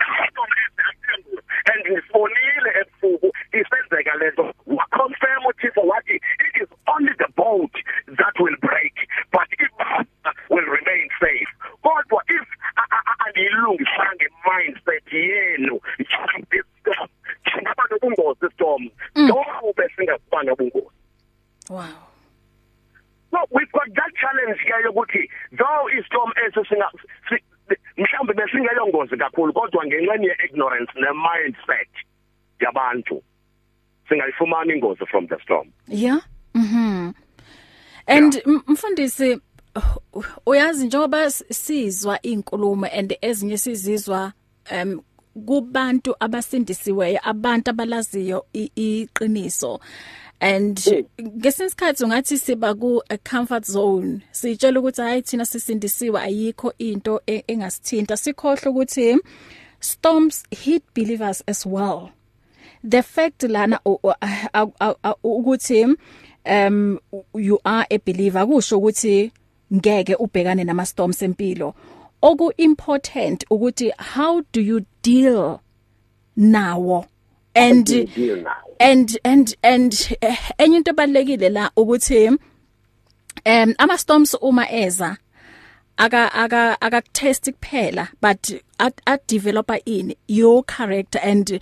and 1.65 1.81
ngisibonile 1.85 2.71
ebusuku 2.81 3.31
isenzeka 3.53 4.13
lento 4.19 4.53
confirm 4.91 5.45
uThixo 5.45 5.81
wathi 5.81 6.15
it 6.15 6.61
is 6.61 6.69
only 6.87 7.13
the 7.17 7.27
boat. 7.35 7.71
That 8.17 8.33
will 8.39 8.57
break 8.61 8.93
but 9.31 9.47
it 9.59 9.71
will 10.49 10.65
remain 10.65 11.09
safe 11.19 11.51
kodwa 11.83 12.21
if 12.27 12.47
anilungisanga 13.25 14.27
mindset 14.45 15.13
yenu 15.13 15.79
this 16.51 16.65
storm 16.81 17.09
ngaba 17.61 17.83
nobungozi 17.91 18.53
storm 18.53 18.89
lokho 19.15 19.73
besingasibana 19.77 20.43
nobungozi 20.43 20.97
wow 21.69 22.07
So 23.31 23.39
we've 23.51 23.71
got 23.71 23.89
that 23.95 24.11
challenge 24.15 24.61
ke 24.63 24.75
yokuthi 24.85 25.29
though 25.57 25.89
istorm 25.99 26.31
esesinga 26.45 26.87
mhlawumbe 27.97 28.33
besingeyongozi 28.33 29.17
kakhulu 29.17 29.53
kodwa 29.53 29.85
ngenxa 29.85 30.15
ye 30.23 30.35
ignorance 30.45 30.91
ne 30.95 31.11
mindset 31.11 31.93
yabantu 32.59 33.23
singayifumana 34.67 34.73
ingozi 34.73 35.05
from 35.07 35.27
the 35.27 35.37
storm. 35.43 35.71
Yeah. 35.87 36.21
Mhm. 36.53 37.13
And 38.07 38.41
mfundisi 38.67 39.39
uyazi 40.45 40.85
njengoba 40.85 41.31
sizwa 41.31 42.21
inkulumo 42.21 42.85
and 42.85 43.17
ezinye 43.21 43.57
sizizwa 43.57 44.33
um 44.71 45.01
kubantu 45.45 46.15
abasindisiweyo 46.19 47.19
abantu 47.23 47.69
abalaziyo 47.69 48.45
iqiniso 48.53 49.79
and 50.39 51.05
ngesinsikhathi 51.21 52.03
ungathi 52.03 52.37
siba 52.37 52.73
ku 52.73 53.01
a 53.09 53.17
comfort 53.17 53.65
zone 53.65 54.21
sitshela 54.31 54.79
ukuthi 54.79 55.01
hayi 55.01 55.21
thina 55.21 55.45
sisindisiwe 55.45 56.21
ayikho 56.21 56.73
into 56.77 57.21
engasithinta 57.25 58.17
sikhohle 58.17 58.69
ukuthi 58.69 59.17
storms 59.79 60.43
hit 60.51 60.83
believers 60.95 61.43
as 61.47 61.65
well 61.65 62.09
the 62.89 63.01
fact 63.01 63.43
lana 63.43 63.79
ukuthi 65.23 65.95
um 66.45 66.99
you 67.33 67.59
are 67.65 67.85
a 67.89 67.97
believer 67.97 68.45
kusho 68.47 68.77
ukuthi 68.77 69.31
ngeke 69.73 70.15
ubhekane 70.15 70.63
nama 70.63 70.85
storms 70.85 71.21
empilo 71.21 71.73
oku 72.21 72.51
important 72.57 73.45
ukuthi 73.49 73.91
how 73.97 74.41
do 74.53 74.61
you 74.61 74.81
deal 75.01 75.59
nawo? 76.37 77.07
And 77.55 77.89
and 78.79 79.17
and 79.23 79.55
and 79.63 79.91
enye 80.59 80.77
into 80.77 80.91
ebalekile 80.91 81.51
la 81.51 81.71
ukuthi 81.75 82.27
um 82.27 83.73
ama 83.79 83.97
storms 83.97 84.35
uma 84.41 84.67
eza 84.71 85.17
aka 85.97 86.29
aka 86.33 86.77
aka 86.81 87.01
test 87.13 87.51
kuphela 87.51 88.09
but 88.21 88.61
at 88.79 89.27
developer 89.27 89.79
in 89.85 90.13
your 90.27 90.63
character 90.63 91.19
and 91.23 91.59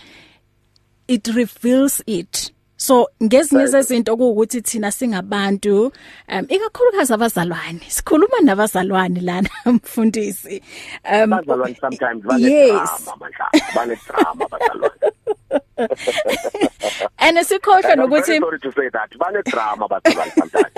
it 1.07 1.27
reveals 1.27 2.01
it. 2.07 2.51
So 2.77 3.09
ngezinye 3.23 3.67
zezinto 3.67 4.13
ukuthi 4.13 4.61
thina 4.61 4.91
singabantu 4.91 5.91
um 6.29 6.45
ikakhulukazi 6.49 7.13
abazalwane. 7.13 7.81
Sikhuluma 7.87 8.41
nabazalwane 8.41 9.21
lana 9.21 9.49
mfundisi. 9.65 10.61
Um 11.05 11.33
abazalwane 11.33 11.77
sometimes 11.79 12.23
bane 12.23 12.43
yes. 12.43 12.89
drama 13.05 13.17
manje 13.19 13.37
bane 13.75 13.95
drama 14.05 14.45
abazalwane. 14.45 15.11
And 17.19 17.37
sikhohlwe 17.37 17.95
nokuthi 17.95 18.39
sorry 18.39 18.59
to 18.59 18.71
say 18.73 18.89
that. 18.89 19.09
Bane 19.17 19.41
drama 19.45 19.87
abazalwane 19.87 20.31
sometimes. 20.35 20.75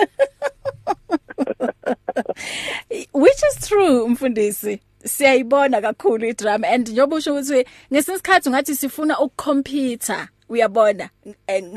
Which 3.12 3.42
is 3.50 3.68
true 3.68 4.08
mfundisi. 4.08 4.80
Siyayibona 5.04 5.80
kakhulu 5.80 6.26
idrama 6.26 6.68
and 6.68 6.88
njengoba 6.88 7.16
usho 7.16 7.32
ukuthi 7.34 7.64
ngesikhathi 7.92 8.50
ngathi 8.50 8.74
sifuna 8.74 9.18
ukucompete 9.20 10.28
uyabona 10.48 11.10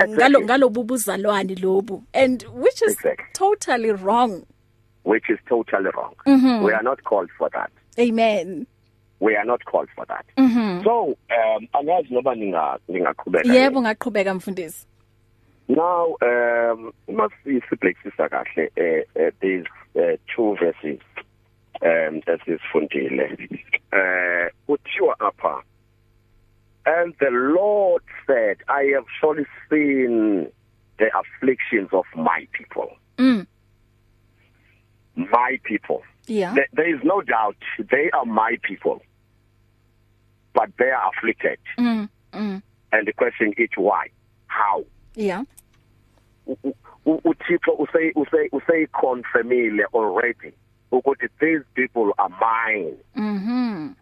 ngalo 0.07 0.41
ngalobu 0.41 0.83
buzalwane 0.83 1.55
lobu 1.55 2.03
and 2.13 2.43
which 2.53 2.81
is 2.81 2.93
Exactly. 2.93 3.25
totally 3.33 3.91
wrong. 3.91 4.43
Which 5.03 5.29
is 5.29 5.39
totally 5.49 5.89
wrong. 5.95 6.13
Mm 6.25 6.39
-hmm. 6.41 6.63
we 6.63 6.73
are 6.73 6.83
not 6.83 7.03
called 7.03 7.29
for 7.37 7.49
that. 7.51 7.71
Amen. 7.99 8.65
We 9.19 9.35
are 9.35 9.45
not 9.45 9.63
called 9.65 9.89
for 9.95 10.05
that. 10.07 10.25
Mm 10.37 10.47
-hmm. 10.47 10.83
so 10.83 11.03
um 11.05 11.67
angazi 11.73 12.13
noba 12.13 12.35
ninga 12.35 12.79
ningaqhubeka 12.87 13.53
yebo 13.53 13.81
ngaqhubeka 13.81 14.33
mfundisi. 14.33 14.87
Now 15.67 16.17
um 16.21 16.91
masi 17.07 17.61
sibhekisisa 17.69 18.29
kahle 18.29 18.71
eh 18.75 19.03
uh, 19.15 19.29
these 19.41 19.65
uh, 19.95 20.17
two 20.35 20.55
verses 20.55 20.99
um 21.81 22.21
esifundile 22.27 23.37
eh 23.91 24.49
kuthiwa 24.67 25.19
apha. 25.19 25.63
And 26.85 27.13
the 27.19 27.29
lord 27.29 28.03
said 28.25 28.57
i 28.67 28.83
have 28.95 29.05
surely 29.19 29.45
seen 29.69 30.47
the 30.97 31.09
afflictions 31.17 31.89
of 31.91 32.05
my 32.15 32.47
people. 32.51 32.89
Mm. 33.17 33.47
My 35.15 35.59
people. 35.63 36.03
Yeah. 36.27 36.53
There, 36.53 36.67
there 36.73 36.95
is 36.95 37.01
no 37.03 37.21
doubt 37.21 37.57
they 37.77 38.09
are 38.11 38.25
my 38.25 38.57
people 38.63 39.01
but 40.53 40.69
they 40.77 40.89
are 40.89 41.09
afflicted. 41.09 41.59
Mm 41.79 42.09
mm. 42.33 42.61
And 42.91 43.07
the 43.07 43.13
question 43.13 43.53
is 43.57 43.69
why? 43.75 44.07
How? 44.47 44.83
Yeah. 45.15 45.43
uThixo 47.05 47.77
usay 47.79 48.11
usay 48.15 48.49
usay 48.51 48.87
confirmile 48.91 49.85
already. 49.93 50.53
Ukuthi 50.91 51.27
these 51.39 51.63
people 51.75 52.13
are 52.17 52.29
mine. 52.29 52.97
Mhm 53.15 53.95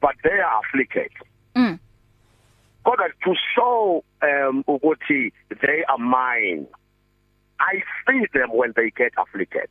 but 0.00 0.14
they 0.22 0.38
are 0.38 0.60
afflicted. 0.60 1.10
Mm. 1.56 1.78
Kodwa 2.84 3.08
to 3.24 3.34
show 3.54 4.04
um 4.22 4.62
ukuthi 4.68 5.32
they 5.62 5.84
are 5.88 5.98
mine 5.98 6.66
i 7.58 7.82
see 8.06 8.26
them 8.32 8.50
when 8.52 8.72
they 8.76 8.90
get 8.90 9.12
afflicted. 9.18 9.68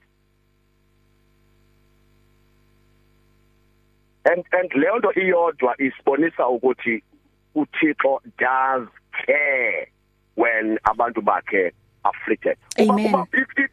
And 4.25 4.43
and 4.51 4.71
leyo 4.71 4.99
nto 4.99 5.13
iyodwa 5.13 5.75
isibonisa 5.81 6.47
ukuthi 6.47 7.03
uThixo 7.55 8.21
does 8.37 8.87
care 9.25 9.87
when 10.35 10.77
abantu 10.83 11.21
bakhe 11.21 11.71
afflicted. 12.03 12.57
Amen. 12.79 13.13
Uba- 13.13 13.27
if 13.33 13.69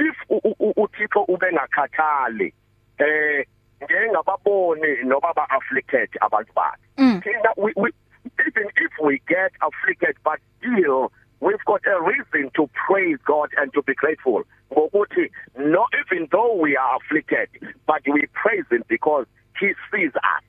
if, 0.00 0.16
if 0.30 0.44
u- 0.44 0.56
u- 0.60 0.74
uThixo 0.76 1.20
ubengakhathali 1.28 2.52
eh 2.98 3.44
ngengababoni 3.82 5.04
noba 5.04 5.32
ba 5.34 5.46
afflicted 5.50 6.08
abantu 6.20 6.52
bakhe. 6.54 6.80
Mm. 6.98 7.20
thina 7.22 7.50
we, 7.56 7.72
we 7.76 7.90
even 8.46 8.66
if 8.76 8.92
we 9.02 9.20
get 9.28 9.52
afflicted 9.62 10.16
but 10.24 10.38
still 10.58 11.10
we've 11.40 11.64
got 11.66 11.80
a 11.86 11.96
reason 12.02 12.50
to 12.54 12.68
praise 12.86 13.18
God 13.24 13.48
and 13.58 13.72
to 13.72 13.82
be 13.82 13.94
grateful. 13.94 14.42
Ngokuthi 14.72 15.30
no 15.58 15.86
even 16.00 16.28
though 16.30 16.54
we 16.56 16.76
are 16.76 16.96
afflicted 16.96 17.48
but 17.86 18.02
we 18.06 18.26
praise 18.32 18.64
him 18.70 18.84
because 18.88 19.26
he 19.58 19.72
sees 19.90 20.12
us. 20.16 20.44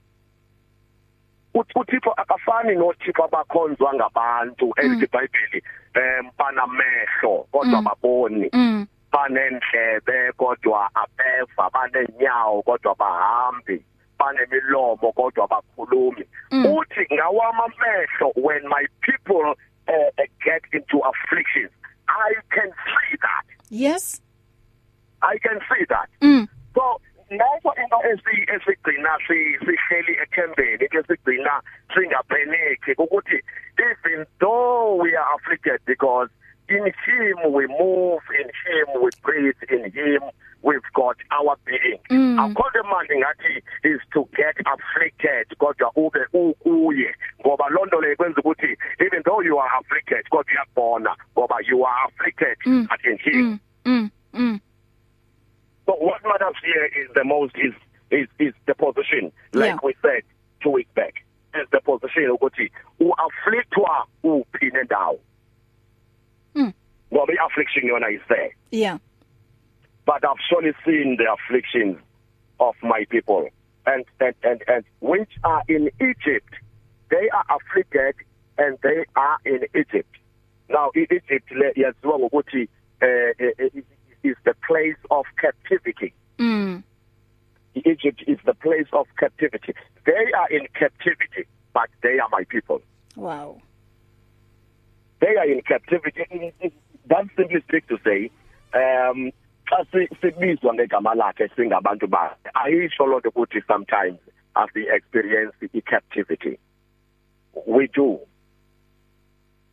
Uthi 1.55 1.73
uThixo 1.75 2.11
akafani 2.17 2.75
noThixo 2.75 3.23
abakhonzwa 3.25 3.93
ngabantu 3.93 4.73
elithi 4.77 5.05
iBhayibheli 5.05 5.63
em 5.95 6.29
banamehlo 6.37 7.47
kodwa 7.51 7.81
baboni. 7.81 8.49
Mm. 8.53 8.87
Banendlebe 9.11 10.31
kodwa 10.37 10.89
abeva 10.95 11.69
banenyawo 11.69 12.61
kodwa 12.61 12.95
bahambi 12.95 13.83
banemilomo 14.19 15.11
kodwa 15.11 15.47
bakhulumi. 15.47 16.25
Mm. 16.51 16.65
uthi 16.65 17.07
ngawama 17.13 17.65
amehlo 17.65 18.31
when 18.35 18.63
my 18.67 18.85
people 19.01 19.53
uh, 19.87 20.23
get 20.43 20.63
into 20.73 20.99
afflictions 20.99 21.71
i 22.07 22.33
can 22.49 22.69
see 22.71 23.17
that. 23.21 23.45
Yes. 23.69 24.21
I 25.21 25.37
can 25.37 25.59
see 25.69 25.85
that. 25.89 26.09
Mm. 26.21 26.47
So 26.75 27.01
naso 27.31 27.71
into 27.77 27.97
esi 28.11 28.43
esigcina 28.51 29.15
si 29.27 29.37
sihleli 29.63 30.13
ethembeni 30.23 30.87
ke 30.91 30.99
sigcina 31.07 31.61
singapheneki 31.93 32.95
ukuthi 32.97 33.39
even 33.79 34.25
though 34.39 34.95
we 34.95 35.15
are 35.15 35.35
afflicted 35.35 35.79
because 35.85 36.29
in 36.77 36.85
him 37.05 37.37
we 37.53 37.67
move 37.67 38.23
in 38.41 38.47
him 38.63 39.01
we 39.03 39.09
breathe 39.23 39.61
in 39.69 39.83
him 39.91 40.21
we've 40.63 40.89
got 40.93 41.17
our 41.37 41.55
being 41.65 41.99
Mm. 42.09 42.39
akho 42.39 42.63
manje 42.91 43.15
ngathi 43.21 43.53
is 43.83 44.01
to 44.13 44.27
get 44.35 44.55
afflicted 44.73 45.47
kodwa 45.57 45.91
ube 45.95 46.19
ukuye 46.33 47.15
ngoba 47.45 47.69
lonto 47.69 48.01
le 48.01 48.15
kwenza 48.15 48.41
ukuthi 48.41 48.77
even 48.99 49.23
though 49.23 49.41
you 49.43 49.59
are 49.59 49.71
afflicted 49.79 50.23
kodwa 50.29 50.51
uyabona 50.53 51.15
ngoba 51.37 51.55
you 51.69 51.85
are 51.85 52.07
afflicted 52.07 52.57
Mm. 52.65 52.87
but 52.89 53.05
in 53.05 53.17
him 53.17 53.59
mm 53.85 53.85
mm 53.85 54.09
mm 54.33 54.59
So 55.85 55.93
what 55.95 56.21
matters 56.23 56.55
here 56.63 56.85
is 56.85 57.09
the 57.15 57.23
most 57.23 57.55
is 57.57 57.73
is 58.11 58.27
is 58.39 58.53
the 58.67 58.75
position, 58.75 59.31
like 59.53 59.73
Yeah. 59.75 59.79
we 59.83 59.95
said 60.01 60.23
two 60.61 60.69
weeks 60.69 60.91
back. 60.95 61.13
Is 61.55 61.67
the 61.71 61.79
position 61.81 62.29
ukuthi 62.31 62.71
uafflictwa 62.99 64.05
uphi 64.23 64.69
nendawo. 64.71 65.19
Ngoba 67.11 67.31
i-affliction 67.33 67.83
yona 67.89 68.13
is 68.13 68.21
there. 68.29 68.51
yeah 68.71 68.97
But 70.05 70.23
I've 70.25 70.41
surely 70.49 70.73
seen 70.85 71.17
the 71.17 71.27
afflictions 71.33 71.97
of 72.59 72.75
my 72.81 73.05
people 73.09 73.47
and 73.85 74.05
and 74.19 74.35
and 74.43 74.63
and 74.67 74.83
which 74.99 75.31
are 75.43 75.63
in 75.67 75.89
Egypt. 75.99 76.53
They 77.09 77.29
are 77.29 77.45
afflicted 77.57 78.15
and 78.57 78.77
they 78.83 79.05
are 79.15 79.37
in 79.45 79.61
Egypt. 79.75 80.15
Now 80.69 80.91
Egypt 80.95 81.51
yaziwa 81.75 82.19
ngokuthi 82.19 82.67
eh, 83.01 83.33
eh, 83.39 83.51
eh, 83.59 83.81
is 84.23 84.37
the 84.45 84.53
place 84.67 84.97
of 85.09 85.25
captivity. 85.37 86.13
mm 86.39 86.83
Egypt 87.73 88.21
is 88.27 88.37
the 88.45 88.53
place 88.53 88.87
of 88.91 89.07
captivity. 89.17 89.73
They 90.05 90.31
are 90.37 90.49
in 90.49 90.67
captivity, 90.73 91.47
but 91.73 91.89
they 92.03 92.19
are 92.19 92.27
my 92.31 92.43
people. 92.45 92.81
wow 93.15 93.61
They 95.21 95.35
are 95.37 95.49
in 95.49 95.61
captivity. 95.61 96.53
That's 97.07 97.27
simply 97.35 97.61
speak 97.61 97.87
to 97.87 97.97
say, 98.03 98.29
um, 98.73 99.31
xa 99.67 99.85
si- 99.91 100.15
sibizwa 100.21 100.73
ngegama 100.73 101.15
lakhe 101.15 101.47
singabantu 101.55 102.07
bakhe 102.07 102.49
ayisho 102.53 103.05
loo 103.05 103.19
nto 103.19 103.29
ukuthi 103.29 103.61
sometimes 103.67 104.19
as 104.55 104.69
we 104.75 104.87
experience 104.95 105.53
i-captivity. 105.73 106.57
We 107.67 107.87
do. 107.87 108.19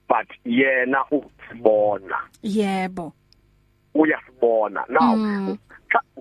But 0.08 0.28
yena 0.44 1.04
usibona. 1.10 2.18
Yebo. 2.42 3.12
Uyasibona. 3.94 4.84
Now 4.88 5.16
Mm. 5.16 5.58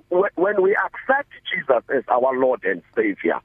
when- 0.10 0.32
when 0.36 0.62
we 0.62 0.76
accept 0.76 1.32
Jesus 1.52 1.84
as 1.90 2.04
our 2.08 2.34
Lord 2.38 2.64
and 2.66 2.82
Savior 2.96 3.40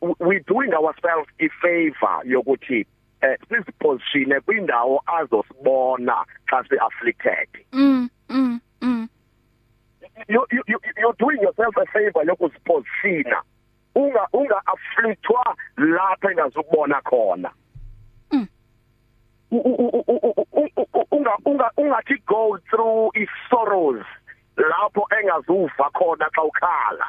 w- 0.00 0.16
we're 0.20 0.40
doing 0.40 0.72
ourselves 0.72 1.28
a 1.40 1.48
favor 1.62 2.22
yokuthi 2.24 2.86
eh 3.24 3.36
sizipositione 3.48 4.40
kwindawo 4.40 5.00
azosibona 5.06 6.16
xa 6.50 6.58
si 6.68 6.76
afflicted 6.86 7.48
mm 7.72 8.08
mm 8.28 8.60
mm. 8.82 9.08
You 10.28 10.46
you 10.52 10.62
you- 10.66 10.80
you're 11.00 11.16
doing 11.18 11.40
yourself 11.42 11.76
a 11.76 11.86
favor 11.86 12.22
yokuzipositiona 12.26 13.42
unga 13.94 14.28
unga 14.32 14.58
afflictwa 14.66 15.56
lapha 15.76 16.30
engazukubona 16.30 17.00
khona. 17.02 17.50
Unga 21.10 21.32
unga 21.46 21.70
ungathi 21.78 22.16
go 22.26 22.58
through 22.70 23.10
i 23.16 23.26
sorrows 23.50 24.04
lapho 24.56 25.06
engazuva 25.20 25.90
khona 25.94 26.26
xa 26.34 26.42
ukhala. 26.42 27.06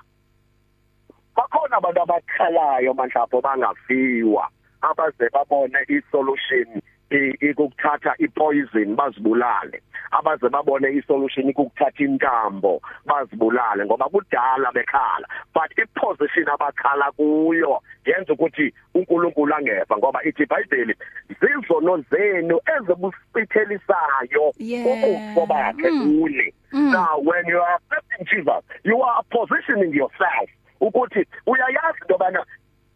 Bakhona 1.35 1.77
abantu 1.77 2.01
abakhalayo 2.01 2.93
manje 2.93 3.19
bangafiwa. 3.43 4.47
Abaze 4.89 5.29
babone 5.33 5.77
isolution 5.87 6.81
i- 7.11 7.37
ikukuthatha 7.49 8.13
ipoison 8.17 8.95
bazibulale 8.95 9.81
abaze 10.11 10.49
babone 10.49 10.91
isolution 10.93 11.49
ikukuthatha 11.49 12.03
intambo 12.03 12.81
bazibulale 13.05 13.85
ngoba 13.85 14.05
kudala 14.09 14.71
bekhala 14.71 15.27
but 15.53 15.69
iposition 15.77 16.49
abakhala 16.49 17.11
kuyo 17.11 17.81
yenza 18.05 18.33
ukuthi 18.33 18.73
uNkulunkulu 18.93 19.55
angeva 19.55 19.97
ngoba 19.97 20.23
ithi 20.23 20.43
iBhayibheli 20.43 20.95
zizono 21.39 21.97
zenu 22.11 22.59
ezibusiphelisayo 22.77 24.53
Yeah. 24.57 24.85
ubufo 24.85 25.45
bakhe 25.45 25.91
Mm. 25.91 26.21
ule 26.21 26.53
Mm. 26.73 26.91
now 26.91 27.19
when 27.19 27.45
you 27.47 27.61
are 27.61 27.75
accepting 27.75 28.25
Jesus 28.25 28.63
you 28.83 29.03
are 29.03 29.23
positioning 29.29 29.93
yourself 29.95 30.49
ukuthi 30.81 31.25
uyayazi 31.47 31.99
into 32.01 32.17
bana 32.17 32.45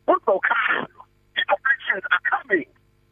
uzokhala 0.07 0.87
afflictions 1.53 2.03
are 2.11 2.23
coming. 2.29 2.67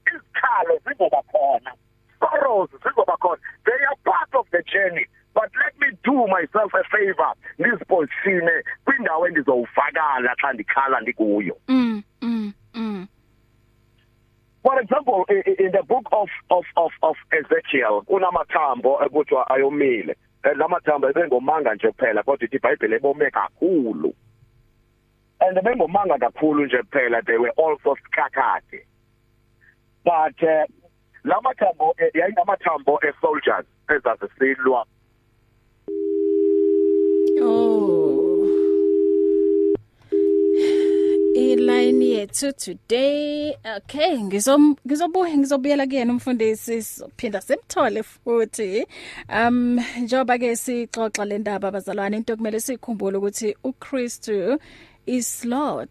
Izikhalo 0.08 0.80
zizoba 0.86 1.22
khona. 1.32 1.72
Sorrows 2.20 2.70
zizoba 2.84 3.18
khona. 3.22 3.40
They 3.66 3.80
are 3.90 4.00
part 4.06 4.32
of 4.40 4.46
the 4.52 4.64
journey. 4.74 5.06
But 5.34 5.52
let 5.64 5.74
me 5.80 5.96
do 6.04 6.26
myself 6.28 6.74
a 6.74 6.84
favor. 6.90 7.34
Ndizipositione 7.60 8.64
kwindawo 8.86 9.28
endizowuvakala 9.28 10.36
xa 10.36 10.54
ndikhala 10.54 11.02
ndikuyo. 11.02 11.58
Mm 11.68 12.04
mm 12.22 12.54
mm. 12.74 13.08
For 14.64 14.82
example, 14.82 15.26
in 15.30 15.72
the 15.72 15.84
book 15.88 16.08
of 16.12 16.30
of 16.50 16.66
of 16.76 16.92
of 17.02 17.16
Ezekiel, 17.32 18.02
kunamathambo 18.06 19.06
ekuthiwa 19.06 19.50
ayomile. 19.50 20.16
Lamathambo 20.56 21.10
ebengomanga 21.10 21.76
nje 21.76 21.92
kuphela 21.92 22.24
kodwa 22.24 22.46
ithi 22.46 22.56
iBhayibheli 22.56 22.96
ebome 22.96 23.32
kakhulu. 23.32 24.14
And 25.40 25.58
bengomanga 25.58 26.18
kakhulu 26.20 26.66
nje 26.66 26.84
kuphela 26.84 27.26
they 27.26 27.38
were 27.38 27.54
also 27.58 27.96
scattered. 28.06 28.86
But 30.04 30.42
uh, 30.44 30.66
lamathambo 31.26 31.94
eh, 32.00 32.12
yayinamathambo 32.14 33.00
e 33.04 33.14
soldiers 33.22 33.66
ezazisilwa 33.90 34.86
Oh. 37.40 38.48
Iline 41.36 42.06
yethu 42.06 42.52
today. 42.58 43.56
Okay, 43.78 44.18
ngizom 44.18 44.76
ngizobuya 44.88 45.38
ngizobuyela 45.38 45.88
kuyena 45.88 46.14
umfundisi 46.14 46.84
sophinda 46.84 47.42
semthole 47.42 48.04
futhi. 48.04 48.86
Um 49.30 49.80
njoba 50.02 50.38
ke 50.38 50.56
sixoxa 50.56 51.26
le 51.26 51.38
ndaba 51.38 51.68
abazalwane 51.68 52.18
into 52.18 52.36
kumele 52.36 52.60
sikhumbule 52.60 53.18
ukuthi 53.18 53.56
uKristu 53.64 54.58
is 55.08 55.46
Lord 55.46 55.90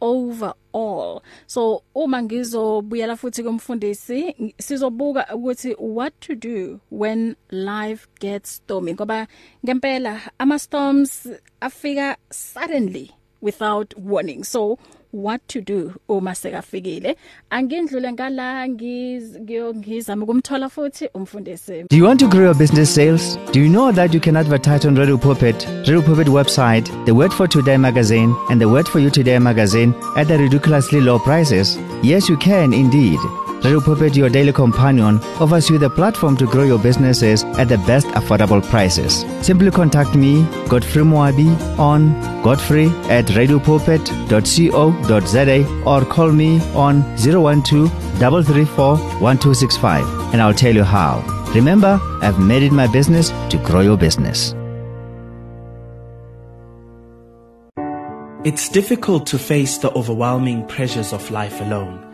over 0.00 0.54
all. 0.72 1.22
So 1.46 1.82
uma 1.94 2.22
ngizobuyela 2.22 3.16
futhi 3.16 3.42
kumfundisi 3.42 4.36
sizobuka 4.58 5.34
ukuthi 5.34 5.74
what 5.78 6.12
to 6.20 6.34
do 6.34 6.80
when 6.90 7.36
life 7.50 8.06
gets 8.20 8.56
stormy 8.56 8.94
ngoba 8.94 9.26
ngempela 9.64 10.20
ama 10.38 10.58
storms 10.58 11.28
afika 11.60 12.16
suddenly 12.30 13.10
without 13.40 13.94
warning. 13.96 14.44
So 14.44 14.78
what 15.14 15.40
to 15.46 15.60
do 15.60 15.92
uma 16.08 16.34
sekafikile 16.34 17.16
angindlule 17.50 18.12
ngala 18.12 18.68
ngizama 18.68 20.24
ukumthola 20.24 20.68
futhi 20.68 21.08
umfundisi 21.14 21.84
Do 21.90 21.96
you 21.96 22.04
want 22.04 22.20
to 22.20 22.28
grow 22.28 22.44
your 22.44 22.54
business 22.54 22.94
sales? 22.94 23.38
Do 23.52 23.60
you 23.60 23.68
know 23.68 23.92
that 23.92 24.14
you 24.14 24.20
can 24.20 24.36
advertise 24.36 24.84
on 24.88 24.96
Radio 24.96 25.16
Pulpit, 25.16 25.66
Radio 25.86 26.02
Pulpit 26.02 26.28
website, 26.28 26.90
the 27.04 27.12
Word 27.14 27.32
for 27.32 27.46
Today 27.48 27.76
magazine 27.76 28.34
and 28.50 28.60
the 28.60 28.68
Word 28.68 28.88
for 28.88 28.98
You 28.98 29.10
Today 29.10 29.38
magazine 29.38 29.94
at 30.16 30.28
the 30.28 30.38
ridiculously 30.38 31.00
low 31.00 31.18
prices? 31.18 31.78
Yes, 32.02 32.28
you 32.28 32.36
can 32.36 32.72
indeed. 32.72 33.18
Radio 33.64 33.80
Pulpit, 33.80 34.14
your 34.14 34.28
daily 34.28 34.52
companion, 34.52 35.18
offers 35.40 35.70
you 35.70 35.78
the 35.78 35.88
platform 35.88 36.36
to 36.36 36.44
grow 36.44 36.64
your 36.64 36.78
businesses 36.78 37.44
at 37.44 37.70
the 37.70 37.78
best 37.78 38.06
affordable 38.08 38.62
prices. 38.62 39.24
Simply 39.40 39.70
contact 39.70 40.14
me, 40.14 40.44
Godfrey 40.68 41.02
Moabi, 41.02 41.56
on 41.78 42.12
godfrey 42.42 42.88
at 43.08 43.24
radiopulpit.co.za 43.24 45.82
or 45.86 46.04
call 46.04 46.30
me 46.30 46.60
on 46.74 47.02
012 47.16 47.90
334 48.18 48.98
1265 48.98 50.34
and 50.34 50.42
I'll 50.42 50.52
tell 50.52 50.74
you 50.74 50.84
how. 50.84 51.22
Remember, 51.54 51.98
I've 52.20 52.38
made 52.38 52.64
it 52.64 52.72
my 52.72 52.86
business 52.86 53.30
to 53.48 53.56
grow 53.64 53.80
your 53.80 53.96
business. 53.96 54.54
It's 58.44 58.68
difficult 58.68 59.26
to 59.28 59.38
face 59.38 59.78
the 59.78 59.90
overwhelming 59.92 60.66
pressures 60.66 61.14
of 61.14 61.30
life 61.30 61.62
alone. 61.62 62.13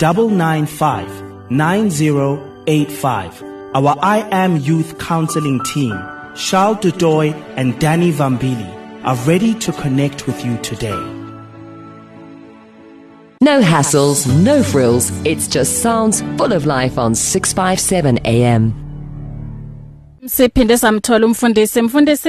995 0.00 1.50
9085. 1.50 3.42
Our 3.74 3.96
I 4.02 4.26
Am 4.30 4.56
Youth 4.56 4.98
Counseling 4.98 5.60
team, 5.64 5.92
Charles 6.36 6.78
Dudoy 6.78 7.34
and 7.56 7.78
Danny 7.78 8.12
Vambili, 8.12 8.74
are 9.04 9.16
ready 9.26 9.54
to 9.54 9.72
connect 9.72 10.26
with 10.26 10.44
you 10.44 10.56
today. 10.58 10.96
No 13.40 13.60
hassles, 13.62 14.26
no 14.44 14.62
frills. 14.62 15.10
It's 15.24 15.46
just 15.48 15.80
sounds 15.82 16.22
full 16.36 16.52
of 16.52 16.66
life 16.66 16.98
on 16.98 17.14
657 17.14 18.18
AM. 18.24 18.72
Siphinde 20.26 20.76
samthola 20.78 21.26
umfundisi 21.26 21.82
mfundisi 21.82 22.28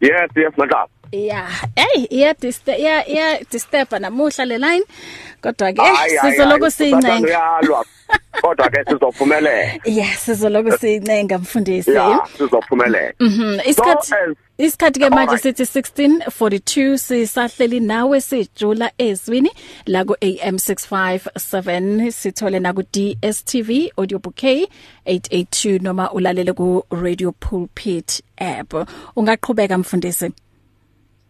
Yes, 0.00 0.30
yes, 0.36 0.52
madam. 0.58 0.88
Yeah, 1.12 1.48
hey, 1.76 2.06
iya 2.10 2.34
disturb 2.34 2.78
iya 2.78 3.04
iya 3.08 3.38
disturb 3.50 3.92
namuhla 4.00 4.44
le 4.48 4.58
line. 4.58 4.84
Kodwa 5.42 5.72
ke 5.72 5.80
Hayi, 5.82 6.16
hayi, 6.16 6.32
sizoloku 6.32 6.60
hayi, 6.64 6.70
siyincenga. 6.72 7.28
uyalwa. 7.28 7.84
Kodwa 8.40 8.70
ke 8.70 8.84
sizophumelela. 8.88 9.80
Yeah, 9.84 10.16
sizoloku 10.16 10.72
siyincenga 10.78 11.38
mfundisi. 11.38 11.90
Yeah, 11.90 12.26
sizophumelela. 12.38 13.12
Mhm. 13.20 13.60
Isikhathi 13.66 14.06
So, 14.06 14.16
as- 14.16 14.36
isikhathi 14.58 15.00
ke 15.00 15.10
manje 15.10 15.36
Alright. 15.36 15.42
sithi 15.42 15.64
16:42 15.66 16.96
sisahleli 16.98 17.80
nawe 17.80 18.20
sijula 18.20 18.90
ezwini 18.98 19.50
la 19.86 20.04
ku 20.04 20.16
AM 20.20 20.56
657 20.58 22.10
sithole 22.10 22.60
na 22.60 22.72
ku 22.72 22.82
DSTV 22.82 23.92
audio 23.98 24.18
bouquet 24.18 24.68
882 25.06 25.78
noma 25.82 26.10
ulalele 26.12 26.52
ku 26.56 26.84
Radio 26.90 27.32
Pulpit 27.32 28.22
app. 28.38 28.74
Ungaqhubeka 29.16 29.78
mfundisi. 29.78 30.30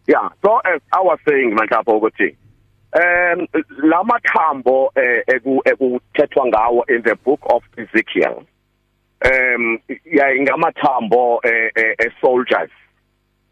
Yeah, 0.07 0.29
so 0.43 0.57
as 0.65 0.81
I 0.91 1.01
was 1.01 1.19
saying 1.27 1.55
mhlawumbe 1.55 1.91
ukuthi 1.91 2.35
um 2.95 3.47
lamathambo 3.83 4.91
eh, 4.95 5.23
eku 5.27 5.61
ekuthethwa 5.65 6.45
ngawo 6.45 6.83
in 6.89 7.01
the 7.01 7.15
book 7.15 7.39
of 7.45 7.63
Ezekiel 7.77 8.43
um 9.25 9.79
yeah 10.05 10.29
ngamathambo 10.39 11.39
eh, 11.43 11.71
eh, 11.75 11.95
eh, 11.99 12.11
soldiers 12.21 12.69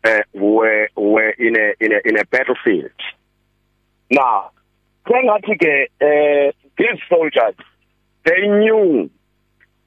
uh, 0.04 0.20
were 0.34 0.90
were 0.96 1.30
in 1.30 1.56
a 1.56 1.74
in 1.80 1.94
a 1.94 2.00
in 2.06 2.18
a 2.20 2.26
battlefield. 2.26 2.92
Now 4.10 4.52
sengathi 5.08 5.58
ke 5.58 5.88
eh 6.02 6.52
these 6.78 7.00
soldiers 7.10 7.56
they 8.26 8.48
knew 8.48 9.10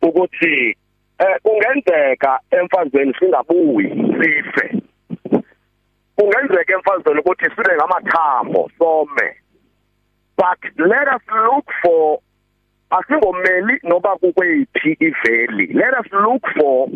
ukuthi 0.03 0.77
eh 1.20 1.37
kungenzeka 1.44 2.38
emfazweni 2.50 3.14
singabuyi 3.18 3.90
sife. 4.18 4.83
Kungenzeka 6.16 6.72
emfazweni 6.74 7.20
ukuthi 7.20 7.44
sibe 7.44 7.77
ngamathambo 7.77 8.70
some. 8.79 9.35
But 10.37 10.59
let 10.79 11.09
us 11.09 11.22
look 11.35 11.66
for 11.83 12.18
asingomeli 12.90 13.79
noba 13.83 14.16
kukweyiphi 14.16 14.96
iveli 15.00 15.66
let 15.66 15.94
us 16.00 16.12
look 16.12 16.42
for 16.59 16.88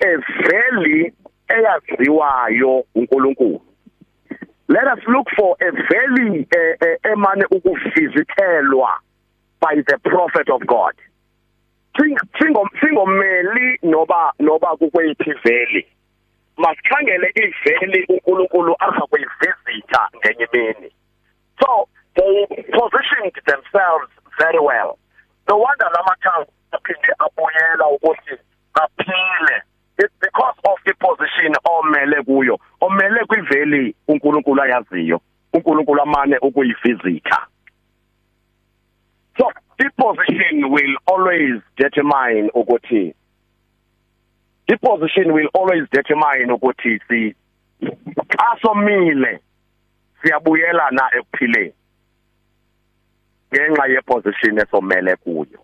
a 0.00 0.16
valley 0.48 1.12
eyaziwayo 1.48 2.84
uNkulunkulu 2.94 3.60
let 4.68 4.84
us 4.98 5.04
look 5.08 5.28
for 5.36 5.56
a 5.60 5.70
valley 5.72 6.46
eh, 6.56 6.76
eh, 6.80 6.98
emane 7.12 7.44
ukuvizitelwa 7.50 9.00
by 9.60 9.82
the 9.82 9.98
prophet 9.98 10.48
of 10.50 10.60
God. 10.66 10.94
Sing- 11.98 12.18
singom 12.38 12.68
singomeli 12.80 13.78
noba 13.82 14.32
noba 14.40 14.76
kukweyiphi 14.76 15.32
valley 15.44 15.86
masikhangele 16.56 17.32
iveli 17.34 18.04
uNkulunkulu 18.08 18.76
azakuyivisita 18.78 20.08
ngenye 20.16 20.48
imini. 20.52 20.90
So 21.60 21.88
they 22.16 22.46
positioned 22.78 23.36
themselves 23.46 24.10
very 24.38 24.60
well. 24.60 24.98
No 25.48 25.56
wonder 25.56 25.88
lamathango 25.94 26.50
aphinde 26.72 27.10
abuyela 27.18 27.86
ukuthi 27.94 28.36
baphile. 28.74 29.56
It's 29.98 30.14
because 30.20 30.58
of 30.64 30.78
the 30.86 30.94
position 30.94 31.54
omele 31.64 32.22
kuyo 32.22 32.58
omele 32.80 33.24
kwiveli 33.24 33.94
uNkulunkulu 34.08 34.62
ayaziyo 34.62 35.20
uNkulunkulu 35.52 36.02
amane 36.02 36.38
ukuyivisita 36.38 37.46
so 39.38 39.50
the 39.78 39.90
position 39.96 40.70
will 40.70 40.96
always 41.06 41.60
determine 41.76 42.50
ukuthi 42.54 43.14
the 44.68 44.76
position 44.78 45.32
will 45.32 45.48
always 45.54 45.84
determine 45.92 46.48
ukuthi 46.48 47.00
si 47.08 47.34
asomile. 48.38 49.40
Siyabuyela 50.22 50.90
na 50.90 51.10
ekuphileni? 51.18 51.72
Ngenxa 53.52 53.86
yeposition 53.86 54.58
esomele 54.58 55.16
kuyo. 55.16 55.60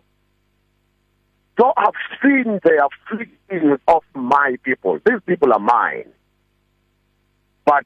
So 1.59 1.73
i've 1.77 2.01
seen 2.23 2.61
the 2.63 2.89
afflictions 2.89 3.81
of 3.89 4.03
my 4.15 4.57
people. 4.63 4.99
These 5.05 5.21
people 5.27 5.53
are 5.53 5.59
mine. 5.59 6.11
But 7.65 7.85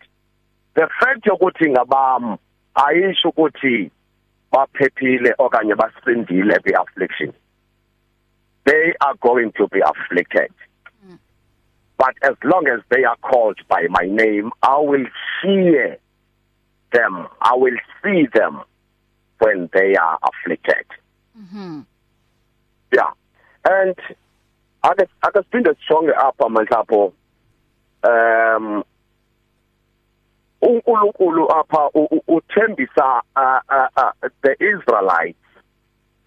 the 0.75 0.89
fact 1.01 1.27
ukuthi 1.27 1.71
ngabam 1.71 2.39
ayisho 2.75 3.29
ukuthi 3.29 3.91
baphephile 4.53 5.35
okanye 5.39 5.75
basindile 5.75 6.63
be 6.63 6.73
affliction 6.73 7.33
they 8.65 8.95
are 9.01 9.15
going 9.21 9.53
to 9.53 9.69
be 9.69 9.81
afflicted. 9.81 10.53
But 11.99 12.15
as 12.23 12.37
long 12.45 12.67
as 12.69 12.81
they 12.91 13.05
are 13.05 13.17
called 13.23 13.59
by 13.69 13.87
my 13.91 14.07
name 14.07 14.51
i 14.63 14.79
will 14.79 15.07
hear 15.43 15.99
them. 16.93 17.27
I 17.41 17.55
will 17.57 17.77
see 18.03 18.27
them 18.33 18.61
when 19.41 19.69
they 19.73 19.97
are 19.97 20.17
afflicted. 20.23 20.87
Mhm. 21.37 21.85
yeah. 22.93 23.11
And 23.65 23.97
ake 24.85 25.09
ake 25.27 25.43
siphinde 25.43 25.75
sijonge 25.75 26.13
apha 26.15 26.49
manhlapho 26.49 27.13
um 28.05 28.85
uNkulunkulu 30.63 31.49
apha 31.53 31.91
uthembisa 32.29 33.23
uh, 33.37 33.61
uh, 33.69 33.89
uh, 33.97 34.29
the 34.43 34.53
Israelites 34.61 35.39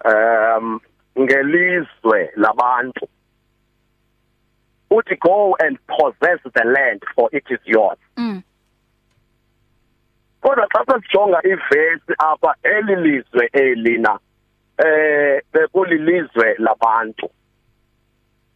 um 0.04 0.80
ngelizwe 1.18 2.30
labantu. 2.36 3.08
Uthi 4.90 5.16
go 5.20 5.56
and 5.60 5.78
possess 5.86 6.40
the 6.54 6.64
land 6.64 7.02
for 7.14 7.28
it 7.32 7.44
is 7.50 7.60
yours. 7.64 7.98
Mm. 8.16 8.42
kodwa 10.40 10.66
xa 10.68 10.84
sesijonga 10.86 11.40
ivesi 11.42 12.12
apha 12.18 12.54
elilizwe 12.62 13.50
elina 13.52 14.18
eh 14.78 15.42
bekulilizwe 15.52 16.54
labantu. 16.58 17.30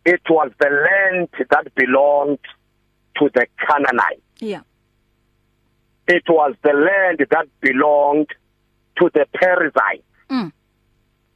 It 0.04 0.30
was 0.30 0.50
the 0.58 0.70
land 0.70 1.28
that 1.50 1.74
belonged 1.74 2.44
to 3.18 3.30
the 3.34 3.46
Canaanites. 3.56 4.22
Yeah. 4.40 4.62
It 6.08 6.28
was 6.28 6.54
the 6.62 6.72
land 6.72 7.24
that 7.30 7.46
belonged 7.60 8.28
to 8.98 9.10
the 9.14 9.26
Perizzites. 9.32 10.04
Mm. 10.30 10.52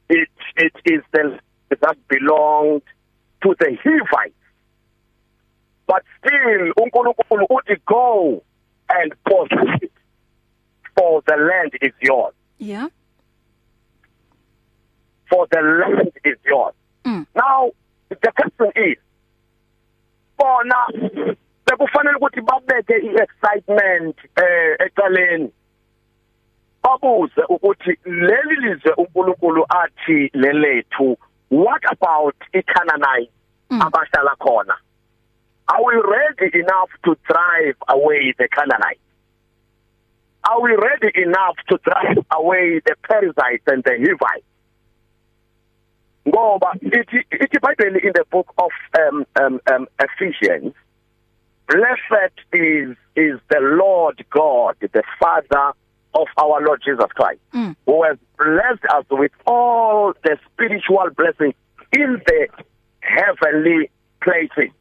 it 0.09 0.29
it 0.55 0.73
is 0.85 1.03
the 1.11 1.23
land 1.23 1.41
that 1.81 1.97
belonged 2.07 2.81
to 3.43 3.55
the 3.59 3.77
Hivites. 3.83 4.33
But 5.87 6.03
still 6.19 6.73
uNkulunkulu 6.77 7.45
uthi 7.49 7.75
go 7.85 8.43
and 8.89 9.13
possess 9.25 9.81
it 9.81 9.91
for 10.97 11.21
the 11.27 11.35
land 11.35 11.71
is 11.81 11.93
yours. 12.01 12.33
Yeah. 12.57 12.87
For 15.29 15.47
the 15.51 15.61
land 15.61 16.11
is 16.23 16.37
yours. 16.45 16.73
Mm. 17.05 17.25
now 17.35 17.71
the 18.09 18.31
question 18.31 18.71
is 18.75 18.97
bona 20.37 20.75
bekufanele 21.65 22.15
ukuthi 22.17 22.41
babeke 22.41 22.95
iexcitement 22.95 24.15
eh 24.37 24.75
ecaleni. 24.85 25.51
Babuze 26.83 27.41
ukuthi 27.49 27.97
leli 28.05 28.55
lizwe 28.61 28.93
uNkulunkulu 28.97 29.65
athi 29.69 30.29
lelethu 30.33 31.17
what 31.49 31.83
about 31.91 32.35
iCanaanite 32.53 33.31
Mm. 33.69 33.81
abashala 33.81 34.35
khona? 34.39 34.75
Are 35.69 35.83
we 35.85 35.95
ready 35.95 36.59
enough 36.59 36.89
to 37.05 37.15
drive 37.29 37.75
away 37.89 38.33
the 38.37 38.47
Canaanites 38.49 38.99
are 40.43 40.61
we 40.61 40.71
ready 40.75 41.11
enough 41.21 41.57
to 41.67 41.77
drive 41.83 42.23
away 42.31 42.79
the 42.85 42.95
Perizzites 43.03 43.63
and 43.67 43.83
the 43.83 43.91
Hivites? 43.99 44.45
Ngoba 46.27 46.71
ithi 46.81 47.23
ithi 47.31 47.57
iBhayibheli 47.59 48.03
in 48.03 48.11
the 48.13 48.23
book 48.31 48.53
of 48.57 48.71
um 48.99 49.25
um, 49.41 49.59
um 49.71 49.87
Ephesians 49.99 50.73
blessed 51.67 52.35
is 52.53 52.95
is 53.15 53.39
the 53.49 53.59
Lord 53.61 54.23
God 54.29 54.75
the 54.81 55.03
father 55.19 55.73
of 56.13 56.27
our 56.37 56.61
Lord 56.65 56.81
Jesus 56.83 57.11
Christ 57.15 57.39
Mm. 57.53 57.75
who 57.85 58.03
has 58.03 58.17
blessed 58.37 58.85
us 58.93 59.05
with 59.09 59.31
all 59.45 60.13
the 60.23 60.37
spiritual 60.51 61.09
blessings 61.15 61.55
in 61.93 62.21
the 62.25 62.47
heavenly 62.99 63.89
places. 64.21 64.71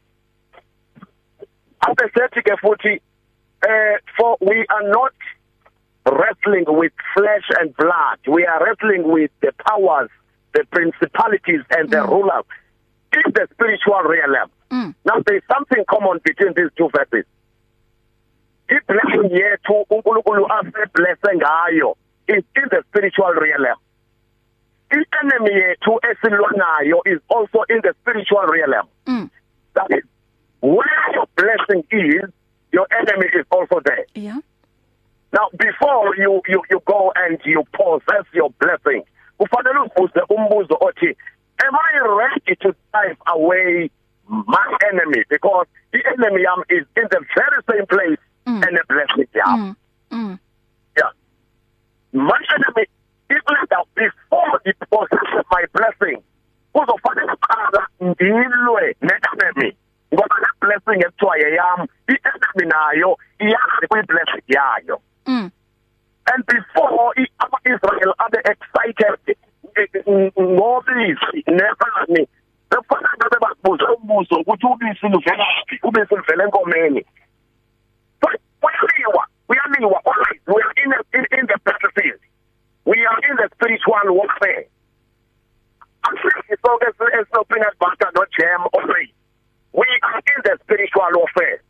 Abesethi 1.81 2.43
ke 2.43 2.57
futhi 2.63 3.01
eh 3.67 3.97
for 4.17 4.37
we 4.41 4.65
are 4.69 4.89
not 4.89 5.15
wrestling 6.07 6.65
with 6.69 6.93
flesh 7.15 7.47
and 7.61 7.75
blood. 7.77 8.19
We 8.29 8.47
are 8.47 8.65
wrestling 8.65 9.11
with 9.11 9.31
the 9.43 9.53
powers 9.67 10.11
the 10.57 10.65
principalities 10.71 11.61
and 11.71 11.91
the 11.91 12.03
rulers 12.03 12.45
in 13.13 13.33
the 13.33 13.47
spiritual 13.53 14.03
realm. 14.03 14.51
Mm. 14.71 14.95
now 15.05 15.23
there 15.25 15.37
is 15.37 15.43
something 15.53 15.85
common 15.89 16.19
between 16.25 16.53
these 16.57 16.71
two 16.77 16.89
verses. 16.97 17.27
Iblessing 18.69 19.31
yethu 19.31 19.85
uNkulunkulu 19.91 20.47
aseblesse 20.49 21.31
ngayo. 21.37 21.95
Is 22.29 22.43
in 22.57 22.67
the 22.71 22.83
spiritual 22.89 23.33
realm. 23.35 23.79
I-enemy 24.91 25.51
yethu 25.51 26.01
esilwa 26.03 26.51
nayo 26.57 26.99
is 27.07 27.21
also 27.29 27.63
in 27.69 27.81
the 27.83 27.95
spiritual 28.03 28.47
realm. 28.47 28.89
Mm. 29.07 29.31
that 29.75 29.91
is 29.91 30.05
where 30.75 31.07
your 31.15 31.27
blessing 31.37 31.83
is 31.91 32.25
your 32.73 32.87
enemy 33.01 33.27
is 33.41 33.47
also 33.51 33.81
there 33.85 34.05
yeah 34.15 34.39
now 35.33 35.47
before 35.67 36.17
you 36.23 36.41
you 36.53 36.63
you 36.71 36.81
go 36.87 37.13
and 37.23 37.39
you 37.45 37.63
possess 37.73 38.27
your 38.33 38.51
blessing 38.61 39.03
kufanele 39.39 39.79
uzibuze 39.81 40.21
umbuzo 40.29 40.77
othi 40.81 41.17
am 41.67 41.75
i 41.75 41.99
ready 42.21 42.57
to 42.57 42.75
drive 42.93 43.17
away 43.27 43.91
my 44.29 44.67
enemy 44.91 45.23
because 45.31 45.67
the 45.93 46.01
enemy 46.13 46.43
yam 46.43 46.63
is 46.69 46.85
in 46.97 47.07
the 47.11 47.21
very 47.37 47.61
same 47.71 47.87
place 47.87 48.19
Mm. 48.47 48.63
and 48.63 48.77
the 48.79 48.85
blessing 48.89 49.29
yam 49.35 49.59
mm. 49.61 49.75
Mm. 50.19 50.39
yeah 50.97 51.11
my 52.13 52.41
enemy 52.55 52.85
even 53.31 53.57
that 53.71 53.87
before 53.95 54.61
it 54.65 54.77
possesses 54.91 55.45
my 55.51 55.65
blessing 55.75 56.23
kuzofanele 56.73 57.37
qala 57.41 57.87
ndilwe 58.01 58.97
ne-enemy 59.01 59.77
ngoba 60.17 60.37
le 60.43 60.49
blessing 60.61 61.01
ekuthiwa 61.07 61.37
yeyam 61.39 61.81
i-enemy 62.09 62.65
nayo 62.73 63.19
iyazi 63.39 63.85
kwi-blessing 63.91 64.47
yayo. 64.49 65.01
Mm. 65.27 65.51
and 66.33 66.43
before 66.47 67.13
i- 67.23 67.33
ama-Israel 67.39 68.11
abe 68.19 68.39
excited 68.53 69.37
ngobisi 70.41 71.39
nebani 71.47 72.23
bekufanele 72.71 73.17
babe 73.31 73.39
babuza 73.41 73.87
umbuzo 73.95 74.35
ukuthi 74.41 74.67
ubisi 74.67 75.07
luvelaphi 75.09 75.79
ubisi 75.83 76.15
luvela 76.15 76.45
enkomeni. 76.45 77.05
But 78.21 78.35
kuyaliwa 78.61 79.27
kuyaliwa 79.47 80.01
alright 80.07 80.41
we 80.47 80.63
are 80.63 80.75
in, 80.85 80.93
a, 80.93 80.99
in, 81.19 81.25
in 81.39 81.47
the 81.47 81.59
battlefield. 81.65 82.21
We 82.85 83.05
are 83.07 83.21
in 83.31 83.37
the 83.37 83.49
spiritual 83.55 84.11
warfare. 84.17 84.67
Asisoke 86.07 86.87
esinopeanut 87.19 87.79
butter 87.79 88.11
no 88.15 88.25
jam 88.39 88.63
already 88.75 89.13
we 89.77 89.87
are 90.03 90.21
in 90.33 90.41
the 90.45 90.59
spiritual 90.65 91.13
warfare. 91.15 91.61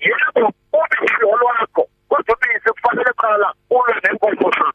Yebo 0.00 0.52
ubisi 0.72 1.24
olwakho 1.32 1.88
kodwa 2.08 2.36
ubisi 2.36 2.68
kufanele 2.74 3.12
qala 3.16 3.54
ulwe 3.70 3.94
nenkomo 4.04 4.50
zakho 4.50 4.72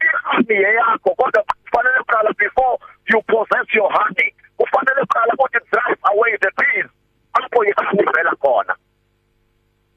ihani 0.00 0.54
yeyakho 0.64 1.10
kodwa 1.14 1.44
kufanele 1.44 2.02
qala 2.06 2.32
before 2.38 2.78
you 3.10 3.22
possess 3.22 3.66
your 3.74 3.90
honey. 3.92 4.34
Kufanele 4.58 5.04
qala 5.12 5.34
ukuthi 5.34 5.60
drive 5.70 6.00
away 6.10 6.36
the 6.40 6.50
bees 6.58 6.86
apho 7.34 7.64
ihani 7.64 8.02
ivela 8.02 8.34
khona 8.42 8.74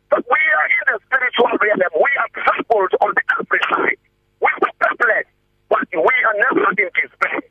but 0.09 0.25
we 0.27 0.39
are 0.59 0.67
in 0.75 0.83
the 0.91 0.99
spiritual 1.07 1.55
realm. 1.63 1.79
We 1.95 2.11
are 2.19 2.29
trampled 2.35 2.93
on 2.99 3.13
the 3.15 3.23
every 3.39 3.61
side. 3.71 4.01
We 4.43 4.49
are 4.51 4.73
perplexed 4.77 5.31
but 5.69 5.87
we 5.93 6.15
are 6.27 6.35
never 6.35 6.67
in 6.77 6.89
despair. 6.99 7.41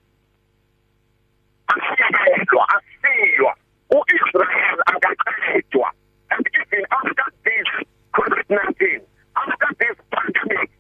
Asiyelwa 1.73 2.69
asiywa 2.77 3.57
uIsrael 3.97 4.79
akaqedwa 4.87 5.89
and 6.31 6.47
even 6.61 6.85
after 6.91 7.27
this 7.45 7.69
COVID-19 8.17 9.01
after 9.37 9.69
this 9.81 9.97
pandemic 10.13 10.71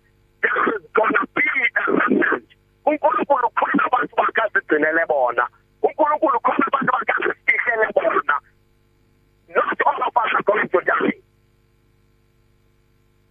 there 0.42 0.62
is 0.77 0.83
gonna 0.94 1.25
be 1.37 1.46
a 1.83 1.92
remnant. 1.92 2.49
uNkulunkulu 2.87 3.49
khona 3.59 3.83
abantu 3.87 4.16
bakazigcinele 4.16 5.07
bona 5.09 5.44
uNkulunkulu 5.83 6.40
khona 6.40 6.64
abantu 6.66 6.92
bakazifihlele 6.92 7.87
bona 7.94 8.37
not 9.57 9.79
all 9.87 10.03
of 10.09 10.16
us 10.23 10.33
are 10.35 10.42
going 10.42 10.68
to 10.68 10.81
die 10.90 11.16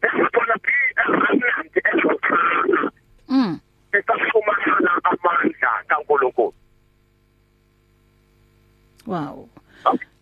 there 0.02 0.16
is 0.24 0.30
gonna 0.38 0.58
be 0.68 0.76
a 1.04 1.04
remnant 1.12 1.74
ezokhana 1.92 2.92
Mm. 3.30 3.60
isafumana 4.00 4.92
amandla 5.04 5.72
kaNkulunkulu 5.88 6.54
wow 9.08 9.50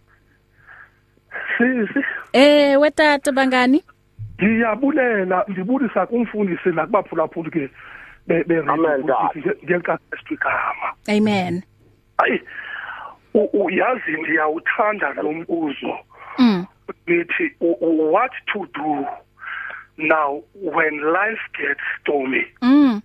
Sisi 1.59 2.05
eh 2.33 2.81
wetata 2.81 3.33
bangani? 3.33 3.85
Ngiyabulela 4.43 5.45
ngibulisa 5.51 6.07
kumfundisi 6.07 6.73
ke 7.51 7.71
be 8.27 8.45
Amen, 8.69 9.03
God. 9.03 9.37
ngenkatho 9.65 10.17
igama. 10.31 10.95
Amen. 11.09 11.63
Hayi 12.19 12.41
uyazi 13.35 14.19
ngiyawuthanda 14.19 15.13
lo 15.23 15.33
mbuzo. 15.33 15.99
Mm. 16.39 16.67
Ngithi 17.09 17.55
what 17.61 18.33
to 18.53 18.67
do 18.75 19.07
now 19.99 20.43
when 20.55 21.13
life 21.13 21.41
gets 21.59 21.81
stormy? 22.01 22.45
Mm. 22.63 23.03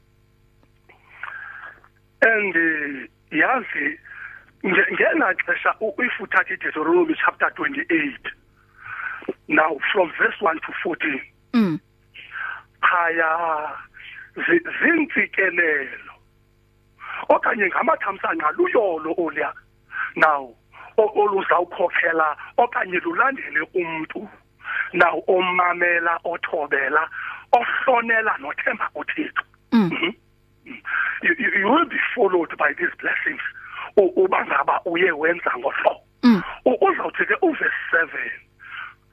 And 2.22 2.56
eh, 2.56 3.08
yazi 3.32 3.98
nge- 4.66 4.92
ngena 4.94 5.34
xesha 5.46 5.72
u- 5.82 5.96
if 6.00 6.20
uthatha 6.20 6.54
iDeuteronomy 6.54 7.16
chapter 7.16 7.50
28 7.56 8.32
now 9.48 9.78
from 9.92 10.12
verse 10.18 10.36
1 10.42 10.60
to 10.66 10.72
14 10.84 11.22
mm. 11.54 11.80
Khaya 12.82 13.30
zintsikelelo 14.82 16.14
okanye 17.30 17.68
ngamathamsanqa 17.70 18.52
luyolo 18.58 19.14
olya. 19.18 19.54
Now 20.16 20.54
oluzawukhokhela 20.98 22.38
okanye 22.58 23.00
lulandele 23.00 23.62
umuntu 23.74 24.30
now 24.94 25.24
omamela 25.28 26.20
othobela 26.24 27.10
ohlonela 27.54 28.38
nothemba 28.40 28.90
uThixo 28.96 29.44
Mm. 29.72 29.90
Mhm. 29.92 30.14
you 31.24 31.36
you 31.60 31.68
will 31.68 31.86
be 31.86 31.98
followed 32.16 32.56
by 32.58 32.72
these 32.74 32.94
blessings. 33.00 33.42
Uba 33.98 34.46
ngaba 34.46 34.82
uye 34.86 35.12
wenza 35.12 35.52
ngohlobo. 35.58 36.02
Mm. 36.24 36.42
Uzawuthi 36.66 37.26
ke 37.26 37.36
uverse 37.42 37.76
7 37.92 38.08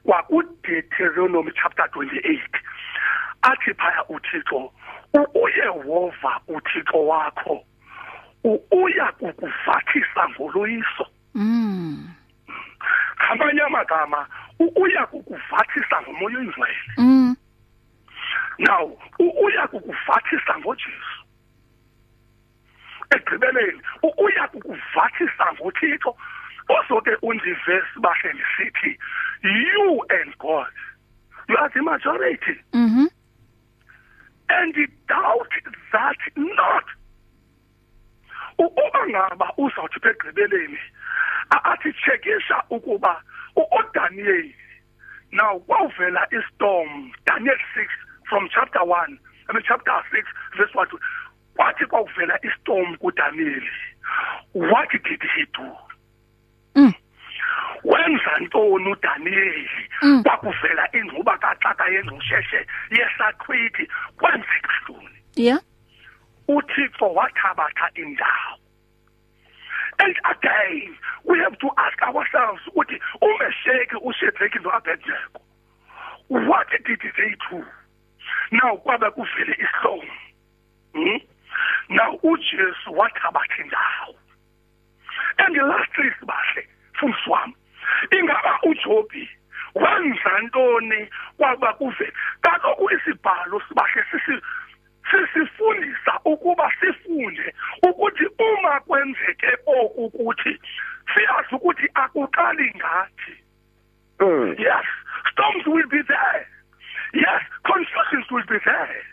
kwakuDeuteronomy 0.05 1.53
chapter 1.55 1.87
28 1.87 2.41
athi 3.43 3.75
phaya 3.75 4.05
uThixo 4.09 4.73
uyehova 5.35 6.41
uThixo 6.49 7.07
wakho. 7.07 7.65
Uya 8.71 9.13
kukuvathisa 9.13 10.29
ngoloyiso. 10.31 11.07
Mm. 11.35 12.09
Ngamanye 13.27 13.61
amagama 13.63 14.27
uya 14.59 15.07
kukuvathisa 15.07 16.03
ngomoya 16.03 16.39
oyingcwele 16.39 16.77
mm. 16.99 17.37
Now 18.59 18.99
uya 19.19 19.69
kukuvathisa 19.69 20.59
ngojesu. 20.59 21.22
Ekugqibeleni. 23.15 23.81
Uya 24.19 24.49
kukuvathisa 24.49 25.47
ngothixo. 25.55 26.17
Ozoke 26.69 27.17
undivesi 27.23 27.97
bahle 28.01 28.33
lisithi 28.33 28.99
you 29.43 30.05
and 30.11 30.39
god. 30.39 30.73
You 31.49 31.57
are 31.57 31.69
the 31.75 31.83
majority. 31.83 32.57
Mhm 32.73 33.09
and 34.49 34.75
doubt 35.09 35.53
that 35.93 36.17
not. 36.37 36.85
U- 38.59 38.65
uba 38.85 39.01
ngaba 39.09 39.53
uzawuthi 39.57 40.01
pegqibeleni 40.01 40.79
athi 41.51 41.93
chekisha 42.05 42.63
ukuba 42.71 43.23
uDaniel 43.57 44.53
now 45.33 45.59
kwavela 45.67 46.27
istorm 46.33 47.13
Daniel 47.27 47.57
6 47.75 47.89
from 48.29 48.49
chapter 48.55 48.85
1 48.85 49.19
I 49.49 49.53
mean 49.53 49.63
chapter 49.67 49.93
6 50.13 50.23
verse 50.57 50.75
1 50.75 50.87
kwathi 51.57 51.87
kwavela 51.87 52.39
istorm 52.43 52.97
kuDaniel 52.97 53.63
what 54.55 54.91
did 54.91 55.23
he 55.37 55.45
do 55.55 55.77
Mm. 56.75 56.93
wenza 57.85 58.39
ntoni 58.41 58.93
uDaniel? 58.93 59.69
Mm. 60.03 60.23
kwakuvela 60.23 60.89
ingcuba 60.97 61.39
kaxaka 61.39 61.89
yengcusheshe 61.89 62.67
yesaqhwithi 62.91 63.89
kwenzeka 64.17 64.73
ntoni 64.83 65.19
yeah. 65.37 65.61
Uthixo 66.49 67.15
wathabatha 67.15 67.91
indawo. 67.95 68.59
And 69.99 70.17
again 70.25 70.97
we 71.25 71.39
have 71.39 71.57
to 71.59 71.69
ask 71.77 72.03
ourselves 72.03 72.63
ukuthi 72.69 73.01
umesheki 73.21 73.97
uShadrach 74.03 74.55
noAbednego 74.63 75.41
what 76.29 76.69
did 76.71 77.01
they 77.17 77.35
do? 77.51 77.65
Now 78.53 78.77
kwabe 78.77 79.11
kuvele 79.11 79.55
ihlom 79.61 80.07
hmm? 80.95 81.21
Now 81.89 82.19
uJesu 82.23 82.97
wathabatha 82.97 83.63
indawo 83.63 84.15
and 85.39 85.57
lastly 85.57 86.13
sibahle 86.21 86.69
mfundisi 86.95 87.31
wami 87.31 87.55
ingaba 88.11 88.59
uJobi 88.63 89.31
wenza 89.75 90.39
ntoni 90.43 91.09
kwaba 91.37 91.73
kuve 91.73 92.13
kaloku 92.41 92.91
isibhalo 92.95 93.63
sibahle 93.69 94.05
sisi 94.11 94.43
sisifundisa 95.11 96.21
ukuba 96.25 96.73
sifunde 96.81 97.55
ukuthi 97.83 98.27
uma 98.39 98.81
kwenzeke 98.81 99.57
oku 99.67 100.05
ukuthi 100.05 100.61
siyazi 101.15 101.55
ukuthi 101.55 101.89
akuqali 101.95 102.73
ngathi. 102.77 103.35
Mm. 104.21 104.55
yes 104.59 104.87
storms 105.33 105.67
will 105.67 105.89
be 105.89 106.03
there. 106.03 106.47
Yes 107.15 107.43
confusions 107.65 108.31
will 108.31 108.47
be 108.47 108.59
there. 108.65 109.05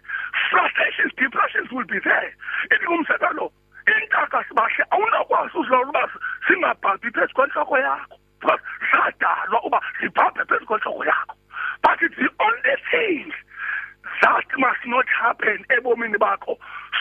Frustrations 0.49 1.13
depressions 1.17 1.71
will 1.71 1.85
be 1.85 1.99
there 1.99 2.33
ingumsekelo 2.73 3.51
intaka 3.97 4.43
sibahle 4.43 4.85
awunakwazi 4.89 5.57
uzilawula 5.57 5.89
uba 5.89 6.09
singabhabhi 6.47 7.11
phezu 7.11 7.33
kwentloko 7.33 7.77
yakho. 7.77 8.17
Because 8.39 8.61
zadalwa 8.91 9.63
uba 9.63 9.81
zibhabhe 10.01 10.45
phezu 10.45 10.65
kwentloko 10.65 11.05
yakho. 11.05 11.35
But 11.81 12.01
it's 12.01 12.15
the 12.15 12.29
only 12.39 12.75
thing 12.91 13.31
that 14.21 14.45
must 14.57 14.85
not 14.85 15.05
happen 15.07 15.65
ebomini 15.69 16.17
bakho. 16.17 16.57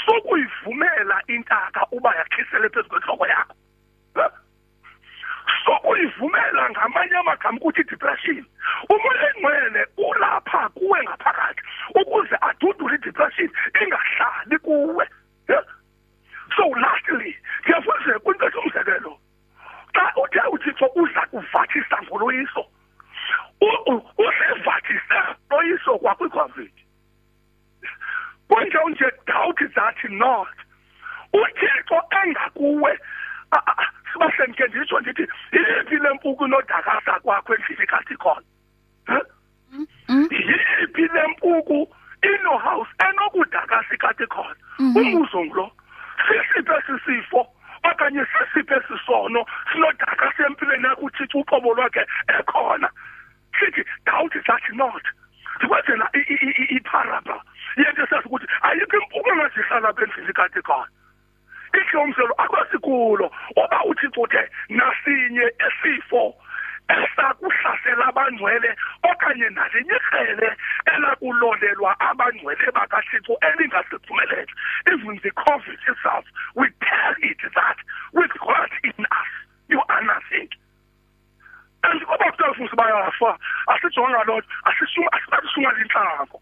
Sokuyivumela 0.07 1.23
intaka 1.29 1.87
uba 1.93 2.15
yakhisele 2.17 2.69
phezu 2.69 2.89
kwentloko 2.89 3.27
yakho. 3.27 3.55
Sokuyivumela 5.65 6.71
ngamanye 6.71 7.17
amagama 7.17 7.59
ukuthi 7.61 7.85
depression 7.85 8.45
umoya 8.89 9.29
engcwele 9.31 9.87
ulapha 9.97 10.69
kuwe 10.69 11.03
ngaphakathi 11.03 11.28
kuwe 14.87 15.09
Yeah? 15.49 15.65
so 16.57 16.63
lastly 16.81 17.37
ndiyafundise 17.63 18.19
kwinketho 18.19 18.61
umzekelo 18.61 19.19
xa 19.95 20.13
uthe 20.17 20.41
uthixo 20.53 20.87
uza 20.95 21.21
kuvathisa 21.31 22.03
ngoloyiso 22.03 22.61
u- 23.61 23.93
u- 23.93 24.11
usivathise 24.19 25.19
loyiso 25.51 25.99
kwakwi-covid 25.99 26.73
kwenje 28.49 28.79
nje 28.89 29.11
doubt 29.27 29.59
that 29.75 30.05
not 30.11 30.49
uthixo 31.33 32.03
engakuwe 32.25 32.99
a- 33.51 33.63
a- 33.67 33.75
a- 33.83 33.91
sibahle 34.13 34.47
ndike 34.47 34.67
nditsho 34.67 35.01
ndithi 35.01 35.23
yiphi 35.53 35.97
le 35.97 36.11
mpuku 36.15 36.45
inodakasa 36.47 37.21
kwakho 37.21 37.55
endlini 37.55 37.87
kathi 37.87 38.17
khona 38.17 38.43
Huh? 39.07 39.23
yiphi 40.31 41.03
le 41.15 41.27
mpuku 41.29 41.95
inohouse 42.23 42.91
enokudakasa 43.09 43.95
ikathi 43.95 44.27
khona 44.27 44.57
umbuzo 44.97 45.45
ngulo 45.45 45.71
sisiphi 46.29 46.73
esi 46.79 47.05
sifo 47.05 47.47
okanye 47.85 48.27
sisiphi 48.27 48.75
esi 48.75 49.05
sono 49.07 49.47
sinodakasa 49.73 50.47
empilweni 50.47 50.85
yakho 50.85 51.01
uthixo 51.03 51.39
uqobo 51.39 51.75
lwakhe 51.75 52.07
ekhona 52.39 52.91
sithi 53.61 53.85
doubt 54.07 54.33
that 54.47 54.63
not 54.73 55.03
ndikwenzela 55.57 56.11
i- 56.15 56.19
i- 56.35 56.55
i- 56.63 56.77
iparable 56.77 57.41
yento 57.77 58.03
esazi 58.03 58.27
ukuthi 58.29 58.47
ayikho 58.63 58.97
impuku 58.97 59.29
engazihlala 59.31 59.89
apha 59.89 60.03
endlini 60.03 60.33
kathi 60.33 60.63
khona 60.63 60.89
ihlomselo 61.75 62.35
akwasikulo 62.39 63.31
oba 63.57 63.85
uthixo 63.85 64.21
uthe 64.21 64.49
nasinye 64.69 65.53
isifo 65.69 66.35
esakuhlasela 66.89 68.07
abangcwele 68.07 68.77
okanye 69.03 69.49
nalinye 69.51 69.97
ikrele 69.97 70.57
elakulolelwa 70.95 72.01
abangcwele 72.01 72.71
bakathixo 72.73 73.37
elingasiphumeleli 73.41 74.53
even 74.93 75.19
the 75.21 75.31
covid 75.31 75.79
itself 75.89 76.25
we 76.55 76.69
tell 76.81 77.15
it 77.31 77.41
that 77.55 77.77
with 78.13 78.33
god 78.39 78.71
in 78.83 79.05
us 79.05 79.31
you 79.69 79.83
are 79.89 80.05
nothing 80.07 80.49
and 81.83 82.03
ngoba 82.03 82.31
kuthiwa 82.33 82.55
futhi 82.55 82.77
bayafa 82.77 83.39
asijonga 83.79 84.25
loo 84.25 84.39
nto 84.39 84.49
asishuma 84.65 85.13
asibashumala 85.13 85.79
intlango 85.79 86.41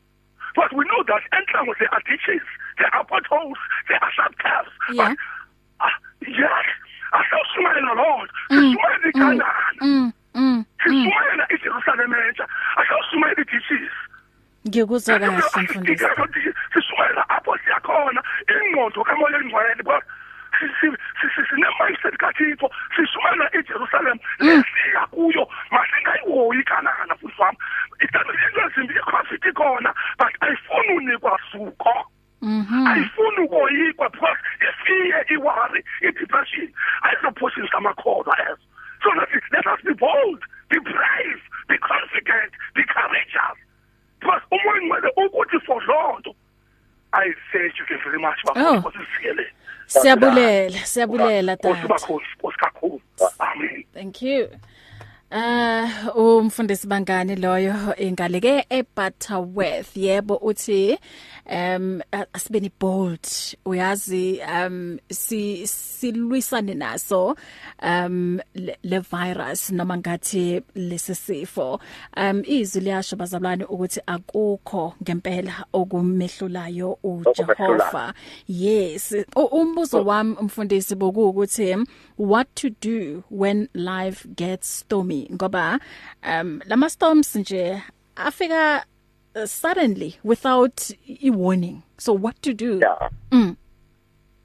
but 0.54 0.72
we 0.72 0.84
know 0.84 1.02
that 1.04 1.22
entlango 1.38 1.74
there 1.78 1.88
are 1.92 2.02
ditches 2.08 2.42
there 2.78 2.90
are 2.94 3.04
potholes 3.04 3.58
there 3.88 3.98
are 4.04 4.12
subcaps 4.16 4.72
Yeah. 4.92 5.14
ah, 5.80 5.92
yes 6.26 6.66
asawushumayela 7.12 7.94
loo 7.94 8.24
nto. 8.24 8.34
Sishumayela 8.48 9.08
ikanani 9.08 9.78
mm. 9.80 10.12
Mm. 10.34 10.64
Sishumayela 10.84 11.46
ijerusalem 11.54 12.14
entsha. 12.14 12.48
Asawushumayela 12.76 13.40
i-ditches. 13.42 13.92
Ngikuzwa 14.68 15.18
kahle 15.18 15.36
mfundisi. 15.62 16.04
sishumayela 16.74 17.28
apho 17.28 17.58
siyakhona 17.58 18.22
ingqondo 18.48 19.04
kamoya 19.04 19.38
engcwele 19.38 19.74
because 19.76 20.04
sinemindset 21.48 22.16
kathixo 22.18 22.70
sishumayela 22.96 23.50
ijerusalem 23.54 24.18
lesiya 24.38 25.06
kuyo. 25.10 25.48
Masingayihoyi 25.70 26.62
kanana 26.64 27.14
futhi 27.20 27.40
wami. 27.42 27.58
Into 28.00 28.18
ezimbi 28.66 28.94
icovid 28.94 29.44
ikhona 29.44 29.94
but 30.18 30.32
ayifuni 30.40 30.92
unikwa 30.96 31.40
suko. 31.52 32.10
Mhm. 32.42 32.86
Ayifuni 32.86 33.38
ukoyikwa 33.46 34.08
because 34.10 34.38
ifiye 34.68 35.24
iwari 35.28 35.84
i-depression. 36.02 36.68
Ayizophushisa 37.02 37.76
amakholwa 37.76 38.36
ezo 38.50 38.66
so 39.02 39.10
let, 39.10 39.28
let 39.52 39.66
us 39.66 39.80
be 39.84 39.92
bold 39.94 40.40
be 40.68 40.78
brave 40.80 41.40
be 41.68 41.78
confident 41.78 42.52
be 42.74 42.82
courageous. 42.84 43.58
Because 44.20 44.42
umoya 44.50 44.80
ngcwele 44.82 45.08
ukuthi 45.16 45.58
for 45.66 45.82
loo 45.86 46.18
nto 46.18 46.34
i 47.12 47.32
thank 47.52 47.78
you 47.78 47.98
very 48.04 48.18
much 48.18 48.38
Oh. 48.46 48.54
bafo 48.54 48.92
sizikelele 48.92 49.52
siyabulela 49.86 50.78
siyabulela 50.84 51.52
Nkosi 51.54 51.74
tata. 51.74 51.88
Bakhosi 51.88 52.26
nkosi 52.38 52.58
kakhulu 52.58 53.00
amen 53.38 53.84
thank 53.94 54.22
you. 54.22 54.48
Ah 55.38 56.12
umfundisi 56.16 56.86
bangani 56.88 57.36
loyo 57.36 57.74
ingaleke 57.98 58.64
eButterworth 58.70 59.96
yebo 59.96 60.36
uthi 60.36 60.96
um 61.46 62.00
asibeni 62.32 62.70
bold 62.80 63.20
uyazi 63.66 64.40
um 64.40 64.98
si 65.10 65.66
silwisane 65.66 66.74
naso 66.74 67.36
um 67.82 68.40
le, 68.54 68.78
le 68.82 69.00
virus 69.00 69.70
noma 69.72 69.98
ngathi 69.98 70.62
lesisifo 70.74 71.80
um 72.16 72.42
izwi 72.46 72.80
liyasho 72.80 73.16
bazalwane 73.16 73.64
ukuthi 73.64 74.00
akukho 74.06 74.94
ngempela 75.02 75.66
okumehlulayo 75.72 76.98
uJehova. 77.02 78.14
Yes 78.48 79.14
umbuzo 79.36 80.04
wami 80.04 80.36
umfundisi 80.40 80.94
bokuthi 80.94 81.86
what 82.16 82.48
to 82.54 82.70
do 82.70 83.22
when 83.28 83.68
life 83.74 84.26
gets 84.34 84.78
stormy? 84.78 85.25
Ngoba 85.32 85.80
um 86.22 86.62
lama 86.66 86.90
storms 86.90 87.36
nje 87.36 87.82
afika 88.16 88.84
uh, 89.36 89.44
suddenly 89.46 90.16
without 90.24 90.90
a 91.22 91.30
warning. 91.30 91.82
So 91.98 92.12
what 92.12 92.40
to 92.42 92.54
do? 92.54 92.80
Yeah. 92.82 93.08
Mm. 93.30 93.56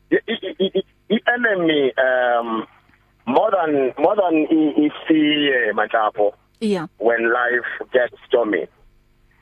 the 0.10 1.20
enemy 1.28 1.94
um 1.98 2.68
more 3.26 3.52
than 3.52 3.94
more 3.98 4.16
than 4.16 4.48
ifear 4.48 5.74
machapo 5.74 6.34
yeah. 6.60 6.88
when 6.98 7.32
life 7.32 7.90
gets 7.94 8.16
stormy. 8.28 8.68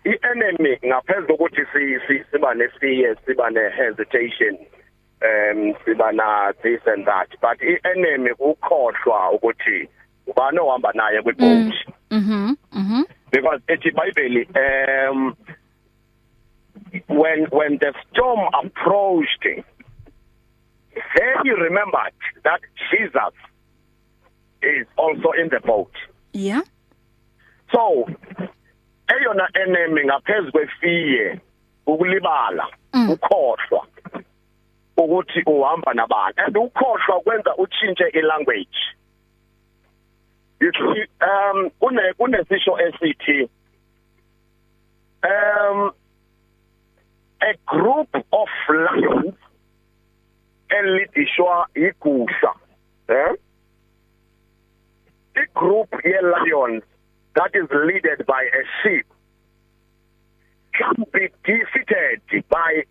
I-enemy 0.05 0.77
ngaphezulu 0.85 1.37
kokuthi 1.37 1.65
si 2.07 2.23
siba 2.31 2.53
nefear 2.53 3.15
siba 3.25 3.49
ne 3.51 3.69
hesitation 3.69 4.57
um 5.21 5.73
siba 5.85 6.11
na 6.13 6.51
this 6.63 6.79
and 6.85 7.05
that 7.05 7.27
but 7.41 7.57
i-enemy 7.61 8.31
ukhohlwa 8.39 9.31
ukuthi 9.31 9.89
ubani 10.29 10.59
ohamba 10.59 10.91
naye 10.93 11.21
kwiboat? 11.21 11.73
Mhm 12.11 12.55
mhm. 12.71 13.03
Because 13.31 13.61
ethi 13.67 13.91
bible 13.91 14.45
um 14.55 15.35
when 17.07 17.47
when 17.51 17.77
the 17.77 17.93
storm 18.11 18.39
approached 18.53 19.45
then 21.15 21.33
he 21.43 21.51
remembered 21.51 22.13
that 22.43 22.61
Jesus 22.89 23.33
is 24.61 24.87
also 24.97 25.31
in 25.31 25.49
the 25.49 25.59
boat. 25.65 25.91
Yeah. 26.33 26.61
So 27.71 28.07
eyona 29.07 29.47
enemy 29.55 30.03
ngaphezulu 30.05 30.51
kwefear 30.51 31.39
ukulibala 31.87 32.67
ukhohlwa 32.93 33.87
ukuthi 34.97 35.41
uhamba 35.45 35.93
nabani. 35.93 36.33
And 36.37 36.55
ukhohlwa 36.57 37.21
kwenza 37.23 37.55
utshintshe 37.57 38.07
ilanguage. 38.13 38.79
See 40.59 41.05
um 41.21 41.71
une 41.81 42.13
kunesisho 42.17 42.77
esithi 42.79 43.49
um 45.23 45.91
a 47.41 47.53
group 47.65 48.09
of 48.31 48.49
lions 48.69 49.35
elidishwa 50.69 51.67
igusha 51.75 52.53
eh? 53.07 53.35
A 55.35 55.45
group 55.59 55.89
ye 56.03 56.19
lions 56.21 56.83
that 57.35 57.51
is 57.55 57.69
led 57.71 58.25
by 58.25 58.43
a 58.43 58.63
sheep 58.81 59.05
can 60.73 61.05
be 61.13 61.29
defeated 61.43 62.21
by 62.49 62.83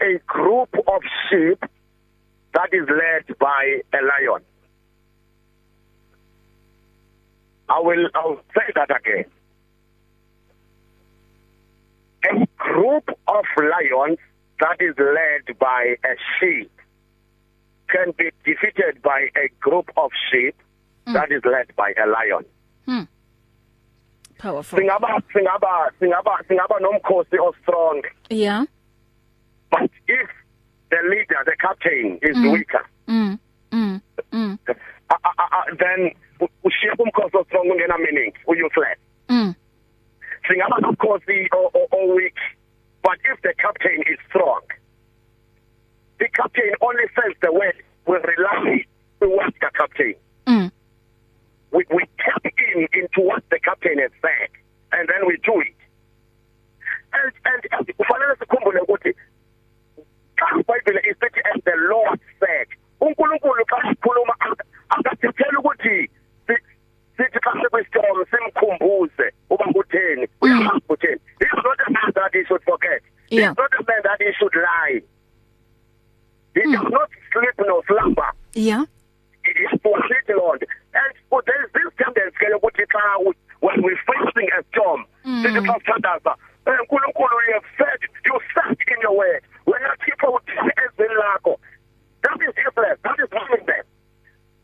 a 0.00 0.18
group 0.26 0.74
of 0.86 1.02
sheep 1.28 1.64
that 2.54 2.68
is 2.72 2.86
led 2.88 3.38
by 3.38 3.80
a 3.92 4.00
lion. 4.02 4.42
I 7.68 7.80
will 7.80 8.08
I 8.14 8.26
will 8.26 8.40
say 8.54 8.72
that 8.74 8.90
again. 8.94 9.24
A 12.24 12.46
group 12.56 13.08
of 13.28 13.44
lions 13.58 14.18
that 14.60 14.76
is 14.80 14.94
led 14.98 15.58
by 15.58 15.96
a 16.04 16.14
sheep 16.38 16.70
can 17.88 18.12
be 18.16 18.30
defeated 18.44 19.02
by 19.02 19.28
a 19.36 19.48
group 19.60 19.90
of 19.96 20.10
sheep 20.30 20.56
mm. 21.06 21.12
that 21.12 21.30
is 21.30 21.42
led 21.44 21.74
by 21.76 21.92
a 22.02 22.06
lion. 22.08 22.44
Hmm. 22.86 23.02
Powerful. 24.38 24.78
Singaba 24.78 25.22
singaba 25.34 25.90
singaba 26.00 26.38
singaba 26.48 26.80
nomkhosi 26.80 27.38
o 27.38 27.52
strong. 27.62 28.02
Yeah. 28.30 28.64
But 29.70 29.90
if 30.08 30.30
the 30.90 30.96
leader 31.08 31.42
the 31.44 31.56
captain 31.58 32.18
is 32.22 32.36
mm. 32.36 32.52
weaker 32.52 32.86
mm 33.08 33.38
mm 33.72 34.00
mm 34.32 34.58
uh, 35.10 35.16
uh, 35.24 35.48
uh, 35.52 35.76
then 35.78 36.14
ushiya 36.64 36.94
umkhosi 36.98 37.36
o 37.36 37.44
strong 37.44 37.70
ungena 37.70 37.98
meaning 37.98 38.32
uyuseless 38.46 38.98
mm. 39.28 39.54
Singaba 40.48 40.78
nomkhosi 40.80 41.48
o, 41.52 41.70
o, 41.74 41.88
o 41.92 42.14
weak 42.14 42.38
but 43.02 43.18
if 43.32 43.40
the 43.42 43.54
captain 43.58 44.00
is 44.12 44.18
strong 44.28 44.62
the 46.18 46.28
captain 46.28 46.72
only 46.80 47.04
says 47.14 47.34
the 47.42 47.52
word 47.52 47.76
we 48.06 48.16
rely 48.16 48.84
on 49.22 49.30
what 49.36 49.54
the 49.60 49.70
captain. 49.76 50.14
Mm. 50.46 50.70
We 51.72 51.84
we 51.90 52.04
tap 52.18 52.44
in 52.44 52.86
into 52.92 53.20
what 53.20 53.42
the 53.50 53.58
captain 53.60 53.98
has 53.98 54.10
said 54.20 54.48
and 54.92 55.08
then 55.08 55.26
we 55.26 55.36
do 55.44 55.60
it. 55.60 55.74
And 57.12 57.32
and 57.44 57.86
kufanele 57.96 58.36
sikhumbule 58.38 58.80
ukuthi 58.80 59.14
iBhayibheli 60.36 61.00
isithi 61.10 61.40
and 61.52 61.62
the 61.64 61.76
Lord 61.88 62.20
said 62.40 62.68
uNkulunkulu 63.00 63.64
xa 63.64 63.78
sikhuluma 63.88 64.34
akathetheli 64.98 65.56
ukuthi 65.58 66.10
sithi 67.16 67.38
xa 67.44 67.52
sekwistorm 67.62 68.18
simkhumbuze 68.30 69.26
uba 69.50 69.64
kutheni 69.74 70.26
uyamazi 70.42 70.80
kutheni 70.88 71.20
he's 71.40 71.60
not 71.64 71.78
a 71.86 71.90
man 71.90 72.10
that 72.14 72.32
he 72.32 72.44
should 72.44 72.62
forget. 72.62 73.02
Yeah. 73.30 73.48
he's 73.48 73.58
not 73.58 73.72
a 73.78 73.82
man 73.86 74.00
that 74.04 74.18
he 74.20 74.30
should 74.38 74.54
lie. 74.54 75.00
He 76.54 76.62
does 76.62 76.90
not 76.90 77.10
sleep 77.32 77.56
nor 77.66 77.82
slumber. 77.86 78.30
Yeah. 78.54 78.84
Isibusithi 79.44 80.34
Lord. 80.36 80.64
And 80.94 81.12
oh, 81.32 81.42
there 81.46 81.64
is 81.64 81.70
this 81.74 81.90
tendency 81.98 82.36
ke 82.38 82.46
ukuthi 82.58 82.84
xa 82.92 83.34
when 83.60 83.82
we 83.82 83.96
facing 84.06 84.48
a 84.58 84.60
storm 84.70 85.04
sithi 85.24 85.60
xa 85.66 85.74
sithandaza 85.80 86.32
eh, 86.66 86.78
uNkulunkulu 86.80 87.36
you 87.46 87.54
have 87.54 87.68
said 87.78 88.00
you 88.26 88.36
said 88.54 88.78
in 88.92 89.00
your 89.02 89.16
word 89.16 89.42
wena 89.66 89.96
Thixo 90.02 90.28
uthini 90.36 90.72
ezweni 90.84 91.14
lakho 91.14 91.58
that 92.22 92.38
is 92.46 92.54
useless 92.66 92.98
that 93.04 93.18
is 93.22 93.30
meaningless 93.32 93.86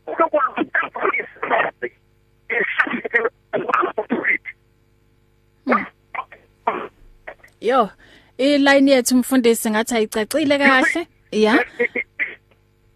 yo 7.61 7.89
iline 8.37 8.91
yethu 8.91 9.15
mfundisi 9.17 9.69
ngathi 9.71 9.95
ayicacile 9.95 10.57
kahle. 10.57 11.07
Yeah 11.31 11.59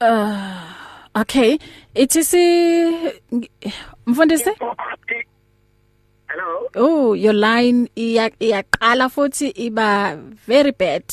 uh 0.02 1.22
okay. 1.22 1.58
Ithi 1.96 2.24
si 2.24 2.42
mfundisi? 4.06 4.52
Hello? 6.28 6.70
Oh 6.76 7.14
your 7.14 7.34
line 7.34 7.90
iya 7.96 8.30
iyaqala 8.40 9.10
futhi 9.10 9.50
iba 9.56 10.18
very 10.48 10.72
bad. 10.72 11.04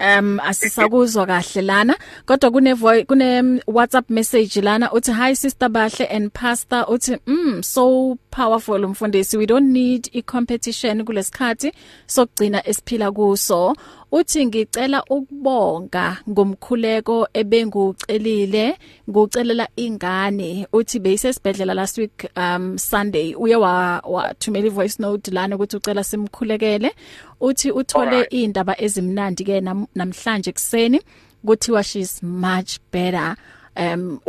Um 0.00 0.40
asisakuzwa 0.40 1.26
kahle 1.26 1.62
lana 1.62 1.96
kodwa 2.26 2.50
kune 2.50 2.76
kune 3.04 3.60
WhatsApp 3.66 4.10
message 4.10 4.60
lana 4.60 4.92
uthi 4.92 5.12
hi 5.12 5.36
sister 5.36 5.68
Bahle 5.68 6.06
and 6.10 6.32
pastor 6.32 6.84
uthi 6.88 7.18
mm 7.26 7.62
so 7.62 8.16
powerful 8.30 8.84
umfundisi. 8.84 9.36
We 9.36 9.46
don't 9.46 9.72
need 9.72 10.10
i 10.14 10.22
competition 10.22 11.04
kulesikhathi 11.04 11.72
sokugcina 12.06 12.68
esiphila 12.68 13.12
kuso. 13.12 13.76
Uthi 14.12 14.46
ngicela 14.46 15.04
ukubonga 15.04 16.18
ngomkhuleko 16.28 17.28
ebengucelile 17.34 18.78
ngucelela 19.10 19.68
ingane 19.76 20.66
uthi 20.72 20.98
beyisesibhedlela 20.98 21.74
last 21.74 21.98
week 21.98 22.30
um 22.36 22.78
Sunday. 22.78 23.34
Uye 23.34 23.56
wa 23.56 24.00
wathumela 24.04 24.70
voice 24.70 24.96
note 24.98 25.30
lana 25.30 25.56
ukuthi 25.56 25.76
ucela 25.76 26.04
simkhulekele. 26.04 26.94
Uthi 27.40 27.70
uthole 27.70 28.10
Alright. 28.10 28.32
indaba 28.32 28.80
ezimnandi 28.80 29.44
ke 29.44 29.60
nam, 29.60 29.86
namhlanje 29.94 30.52
kuseni 30.52 31.00
kuthiwa 31.46 31.82
she's 31.82 32.22
much 32.22 32.78
better. 32.92 33.36
Um 33.76 34.20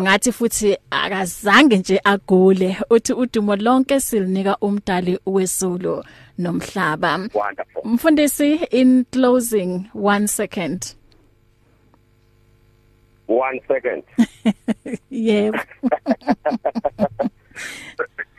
ngathi 0.00 0.32
futhi 0.32 0.76
akazange 0.90 1.76
nje 1.76 2.00
agule. 2.04 2.76
Uthi 2.90 3.12
udumo 3.12 3.56
lonke 3.56 4.00
silinika 4.00 4.56
umdali 4.60 5.18
wesulu 5.26 6.04
nomhlaba. 6.38 7.18
Mfundisi 7.84 8.54
in 8.70 9.04
closing 9.12 9.90
one 9.94 10.26
second. 10.26 10.94
One 13.26 13.60
second. 13.68 14.02
Yebo. 15.10 15.60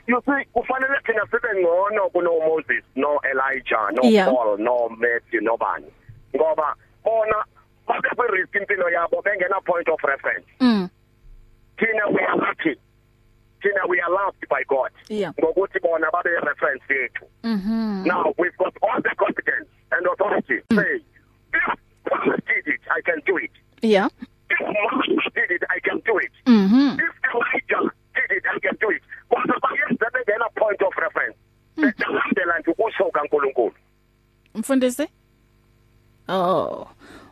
You 0.07 0.21
see 0.25 0.45
kufanele 0.53 0.99
thina 1.05 1.21
sibe 1.31 1.59
ngcono 1.59 2.09
kuno 2.09 2.31
Moses 2.39 2.83
no 2.95 3.19
Elijah 3.29 3.91
no 3.91 4.03
Yeah. 4.03 4.25
Paul 4.29 4.57
no 4.57 4.89
Matthew 4.89 5.41
no 5.41 5.57
bani 5.57 5.85
ngoba 6.35 6.73
bona 7.03 7.43
kwi 7.87 8.27
risk 8.37 8.53
impilo 8.55 8.89
yabo 8.89 9.21
bengena 9.21 9.61
point 9.65 9.87
of 9.89 9.99
reference. 10.03 10.45
Mm. 10.59 10.89
Thina 11.77 12.07
we 12.11 12.19
are 12.21 12.37
lucky. 12.37 12.75
Thina 13.61 13.87
we 13.87 13.99
are 14.01 14.11
loved 14.11 14.47
by 14.49 14.63
God. 14.67 14.91
Ngokuthi 15.09 15.79
bona 15.81 16.07
babe 16.23 16.43
reference 16.45 16.83
yethu. 16.89 17.25
Mhm. 17.43 18.05
now 18.05 18.33
we've 18.37 18.57
got 18.57 18.73
all 18.81 19.01
the 19.01 19.13
confidence 19.15 19.69
and 19.91 20.05
authority. 20.07 20.59
Mm. 20.69 20.75
say 20.77 21.01
if 21.53 21.79
God 22.09 22.41
did 22.47 22.67
it 22.73 22.81
I 22.89 23.01
can 23.01 23.21
do 23.25 23.37
it. 23.37 23.51
Yeah. 23.81 24.09
if 24.49 24.59
Moses 24.61 25.23
did 25.35 25.51
it 25.51 25.63
I 25.69 25.79
can 25.79 25.99
do 26.05 26.17
it. 26.17 26.31
Mhm. 26.45 26.99
if 26.99 27.15
Elijah 27.33 27.91
did 28.15 28.31
it 28.37 28.43
I 28.55 28.59
can 28.59 28.75
do 28.81 28.89
it. 28.89 29.01
Bona 29.29 29.53
bayenze 29.63 30.05
bengena 30.13 30.47
point 30.55 30.81
of 30.81 30.93
reference. 30.97 31.37
Mm. 31.77 31.91
belandela 31.97 32.59
nje 32.59 32.71
ukusho 32.71 33.11
kaNkuluNkulu. 33.11 33.73
Mfundisi? 34.55 35.07
Oh, 36.29 36.87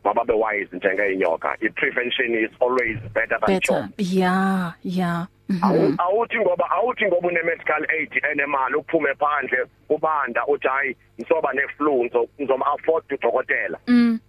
Mababe 0.05 0.33
wise 0.33 0.77
njengeenyoka 0.77 1.57
i 1.61 1.69
prevention 1.69 2.35
is 2.35 2.51
always 2.61 2.99
better 3.15 3.39
than 3.41 3.55
better. 3.55 3.61
cure. 3.61 3.89
Yeah 3.99 4.73
yeah. 4.85 5.27
Mhm 5.49 5.61
Awu- 5.63 5.95
awuthi 5.99 6.39
ngoba 6.39 6.71
awuthi 6.71 7.05
ngoba 7.07 7.29
une 7.29 7.43
medical 7.43 7.85
aid 7.91 8.25
enemali 8.33 8.75
uphume 8.75 9.15
phandle 9.15 9.67
ubanda 9.89 10.47
uthi 10.47 10.69
hayi 10.69 10.97
ngisoba 11.21 11.53
ne 11.53 11.63
flu 11.77 12.05
ngizoma 12.41 12.67
afford 12.67 13.05
udokotela. 13.13 13.79
Mm. 13.87 14.21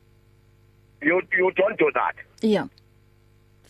You 1.02 1.22
you 1.38 1.52
don't 1.52 1.78
do 1.80 1.92
that. 1.94 2.16
Yeah. 2.42 2.66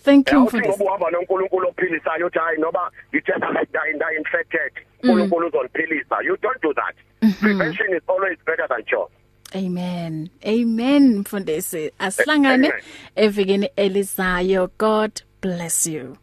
Thank 0.04 0.32
you 0.32 0.38
awuthi 0.40 0.58
mfundisi 0.58 0.70
ngoba 0.84 0.86
uhamba 0.86 1.12
noNkulunkulu 1.12 1.68
ophilisayo 1.68 2.28
uthi 2.28 2.40
hayi 2.40 2.58
noba 2.60 2.92
ngithetha 3.14 3.50
like 3.52 3.94
nda 3.96 4.06
infected 4.18 4.72
uNkulunkulu 5.04 5.48
uzongiphilisa. 5.48 6.18
You 6.24 6.38
don't 6.42 6.62
do 6.62 6.74
that. 6.74 6.96
Prevention 7.40 7.94
is 7.96 8.04
always 8.10 8.38
better 8.46 8.68
than 8.68 8.84
cure. 8.84 9.08
Amen. 9.56 10.30
Amen 10.46 11.18
mfundisi. 11.20 11.92
Asihlangane 12.00 12.68
Amen. 12.68 12.82
evikini 13.16 13.70
elizayo. 13.76 14.70
God 14.80 15.12
bless 15.42 15.88
you. 15.88 16.18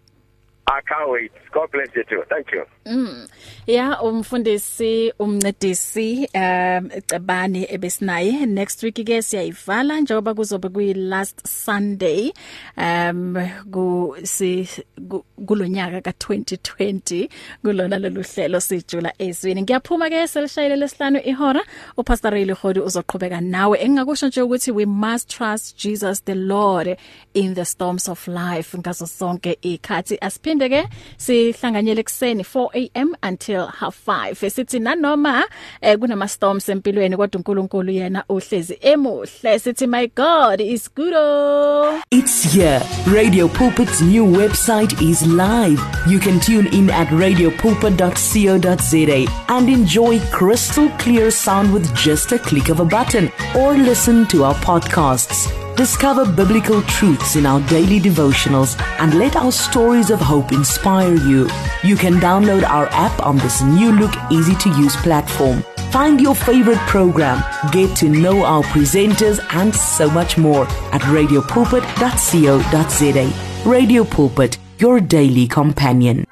I 0.66 0.80
can't 0.82 1.10
wait. 1.10 1.32
God 1.52 1.68
bless 1.72 1.88
you 1.96 2.04
too. 2.04 2.22
Thank 2.28 2.52
you. 2.52 2.64
Mm. 2.86 3.28
Yeah, 3.66 4.04
umfundisi 4.04 5.12
umncedisi 5.18 6.28
um 6.34 6.88
Cebani 7.06 7.66
ebesinaye. 7.70 8.46
Next 8.46 8.82
week 8.82 8.94
ke 9.04 9.22
siyayivala 9.22 10.00
njengoba 10.00 10.34
kuzobe 10.34 10.68
kuyi 10.68 10.94
last 10.94 11.46
Sunday 11.46 12.32
um 12.76 13.36
ku 13.72 14.16
si 14.24 14.68
ku- 15.08 15.24
kulonyaka 15.46 16.00
ka2020 16.12 17.28
kulona 17.64 17.98
lolu 17.98 18.22
hlelo 18.22 18.60
sijula 18.60 19.12
ezwini 19.18 19.62
ngiyaphuma 19.62 20.08
ke 20.10 20.26
selishayile 20.28 20.76
lesihlanu 20.76 21.20
ihora. 21.24 21.60
Upastor 21.96 22.30
Ray 22.32 22.44
Lehodi 22.44 22.80
uzoqhubeka 22.80 23.40
nawe. 23.40 23.78
Engakusho 23.78 24.26
nje 24.28 24.42
ukuthi 24.42 24.70
we 24.72 24.84
must 24.86 25.28
trust 25.30 25.76
Jesus 25.78 26.20
the 26.24 26.34
Lord 26.34 26.96
in 27.34 27.54
the 27.54 27.64
storms 27.64 28.08
of 28.08 28.28
life 28.28 28.78
ngazo 28.78 29.06
sonke 29.06 29.58
ikhathi 29.62 30.18
asiphinde 30.50 30.68
ke 30.68 30.88
sihlanganyele 31.16 32.00
ekseni 32.00 32.42
4am 32.42 33.14
until 33.28 33.66
half 33.66 34.08
5 34.08 34.50
sithi 34.50 34.78
nanoma 34.78 35.44
eh, 35.80 35.98
kunama 35.98 36.28
storms 36.28 36.68
empilweni 36.68 37.16
kodwa 37.16 37.38
uNkulunkulu 37.38 37.92
yena 37.92 38.24
uhlezi 38.28 38.78
emuhle 38.80 39.58
sithi 39.58 39.86
my 39.86 40.06
god 40.06 40.60
is 40.60 40.94
good 40.94 41.14
oh. 41.16 42.00
It's 42.10 42.54
here. 42.54 42.80
Radio 43.06 43.48
Pulpit's 43.48 44.00
new 44.00 44.26
website 44.26 45.00
is 45.02 45.26
live. 45.26 45.80
You 46.06 46.18
can 46.18 46.40
tune 46.40 46.68
in 46.72 46.90
at 46.90 47.08
radiopulpit.co.za 47.08 49.26
and 49.48 49.68
enjoy 49.68 50.18
crystal 50.30 50.88
clear 50.98 51.30
sound 51.30 51.72
with 51.72 51.94
just 51.94 52.32
a 52.32 52.38
click 52.38 52.68
of 52.68 52.80
a 52.80 52.84
button 52.84 53.30
or 53.56 53.74
listen 53.74 54.26
to 54.28 54.44
our 54.44 54.54
podcasts. 54.56 55.69
Discover 55.80 56.32
biblical 56.32 56.82
truths 56.82 57.36
in 57.36 57.46
our 57.46 57.60
daily 57.66 57.98
devotionals 57.98 58.78
and 58.98 59.18
let 59.18 59.34
our 59.34 59.50
stories 59.50 60.10
of 60.10 60.20
hope 60.20 60.52
inspire 60.52 61.14
you. 61.14 61.48
You 61.82 61.96
can 61.96 62.16
download 62.16 62.68
our 62.68 62.86
app 62.88 63.18
on 63.24 63.38
this 63.38 63.62
new 63.62 63.90
look, 63.90 64.12
easy 64.30 64.54
to 64.56 64.68
use 64.78 64.94
platform. 64.96 65.64
Find 65.90 66.20
your 66.20 66.34
favorite 66.34 66.76
program, 66.80 67.42
get 67.72 67.96
to 67.96 68.10
know 68.10 68.44
our 68.44 68.62
presenters, 68.64 69.40
and 69.54 69.74
so 69.74 70.10
much 70.10 70.36
more 70.36 70.66
at 70.92 71.00
radiopulpit.co.za. 71.00 73.70
Radio 73.70 74.04
Pulpit, 74.04 74.58
your 74.76 75.00
daily 75.00 75.48
companion. 75.48 76.26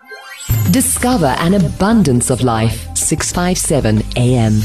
Discover 0.71 1.35
an 1.39 1.55
abundance 1.55 2.29
of 2.29 2.43
life. 2.43 2.95
657 2.95 4.03
AM. 4.17 4.61